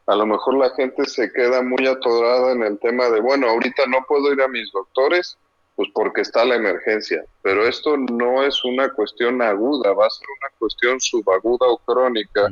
a 0.08 0.16
lo 0.16 0.26
mejor 0.26 0.58
la 0.58 0.70
gente 0.72 1.06
se 1.06 1.32
queda 1.34 1.62
muy 1.62 1.86
atorada 1.88 2.52
en 2.54 2.64
el 2.64 2.80
tema 2.80 3.10
de, 3.10 3.20
bueno, 3.20 3.50
ahorita 3.50 3.84
no 3.88 4.06
puedo 4.08 4.32
ir 4.32 4.42
a 4.42 4.48
mis 4.48 4.72
doctores, 4.72 5.38
pues 5.76 5.90
porque 5.94 6.22
está 6.22 6.46
la 6.46 6.56
emergencia. 6.56 7.26
Pero 7.42 7.66
esto 7.68 7.98
no 7.98 8.44
es 8.44 8.64
una 8.64 8.90
cuestión 8.94 9.42
aguda, 9.42 9.94
va 9.94 10.08
a 10.08 10.10
ser 10.10 10.28
una 10.42 10.58
cuestión 10.58 11.00
subaguda 11.00 11.68
o 11.68 11.78
crónica, 11.78 12.50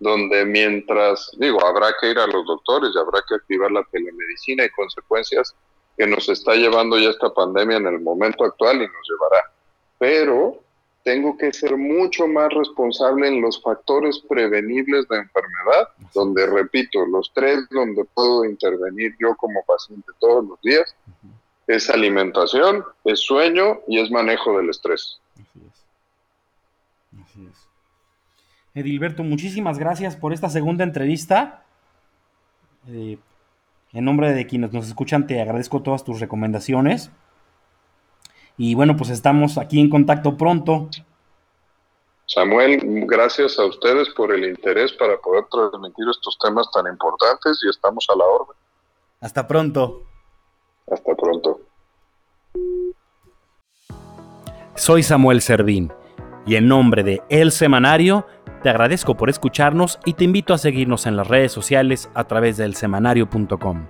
donde 0.00 0.44
mientras, 0.44 1.30
digo, 1.38 1.64
habrá 1.64 1.94
que 2.00 2.10
ir 2.10 2.18
a 2.18 2.26
los 2.26 2.46
doctores 2.46 2.90
y 2.94 2.98
habrá 2.98 3.22
que 3.28 3.34
activar 3.34 3.70
la 3.70 3.84
telemedicina 3.90 4.64
y 4.64 4.70
consecuencias 4.70 5.54
que 5.96 6.06
nos 6.06 6.28
está 6.28 6.54
llevando 6.54 6.98
ya 6.98 7.10
esta 7.10 7.32
pandemia 7.32 7.76
en 7.76 7.86
el 7.86 8.00
momento 8.00 8.44
actual 8.44 8.76
y 8.76 8.86
nos 8.86 9.08
llevará. 9.08 9.50
Pero 9.98 10.58
tengo 11.04 11.36
que 11.36 11.52
ser 11.52 11.76
mucho 11.76 12.26
más 12.26 12.48
responsable 12.52 13.28
en 13.28 13.42
los 13.42 13.60
factores 13.62 14.20
prevenibles 14.26 15.06
de 15.08 15.18
enfermedad, 15.18 15.88
donde, 16.14 16.46
repito, 16.46 17.04
los 17.06 17.30
tres 17.34 17.60
donde 17.70 18.04
puedo 18.06 18.44
intervenir 18.46 19.14
yo 19.20 19.36
como 19.36 19.62
paciente 19.66 20.10
todos 20.18 20.44
los 20.46 20.60
días, 20.62 20.94
es 21.66 21.90
alimentación, 21.90 22.84
es 23.04 23.20
sueño 23.20 23.80
y 23.88 24.00
es 24.00 24.10
manejo 24.10 24.56
del 24.58 24.70
estrés. 24.70 25.20
Así 25.34 25.60
es. 25.66 25.86
Así 27.22 27.46
es. 27.46 27.68
Edilberto, 28.74 29.22
muchísimas 29.22 29.78
gracias 29.78 30.16
por 30.16 30.32
esta 30.32 30.48
segunda 30.48 30.84
entrevista. 30.84 31.64
Eh, 32.88 33.18
en 33.92 34.04
nombre 34.04 34.32
de 34.32 34.46
quienes 34.46 34.72
nos 34.72 34.86
escuchan, 34.86 35.26
te 35.26 35.40
agradezco 35.40 35.82
todas 35.82 36.04
tus 36.04 36.20
recomendaciones. 36.20 37.10
Y 38.56 38.74
bueno, 38.74 38.96
pues 38.96 39.10
estamos 39.10 39.58
aquí 39.58 39.80
en 39.80 39.90
contacto 39.90 40.36
pronto. 40.36 40.88
Samuel, 42.26 42.80
gracias 43.06 43.58
a 43.58 43.66
ustedes 43.66 44.08
por 44.10 44.32
el 44.32 44.44
interés 44.44 44.92
para 44.94 45.18
poder 45.18 45.44
transmitir 45.50 46.06
estos 46.10 46.38
temas 46.38 46.70
tan 46.72 46.86
importantes 46.86 47.60
y 47.64 47.68
estamos 47.68 48.06
a 48.08 48.16
la 48.16 48.24
orden. 48.24 48.56
Hasta 49.20 49.46
pronto. 49.46 50.02
Hasta 50.90 51.14
pronto. 51.14 51.60
Soy 54.74 55.02
Samuel 55.02 55.40
Servín 55.40 55.92
y 56.46 56.56
en 56.56 56.68
nombre 56.68 57.02
de 57.02 57.22
El 57.28 57.52
Semanario 57.52 58.26
te 58.62 58.70
agradezco 58.70 59.14
por 59.14 59.28
escucharnos 59.28 59.98
y 60.04 60.14
te 60.14 60.24
invito 60.24 60.54
a 60.54 60.58
seguirnos 60.58 61.06
en 61.06 61.16
las 61.16 61.28
redes 61.28 61.52
sociales 61.52 62.10
a 62.14 62.24
través 62.24 62.56
del 62.56 62.74
semanario.com. 62.74 63.86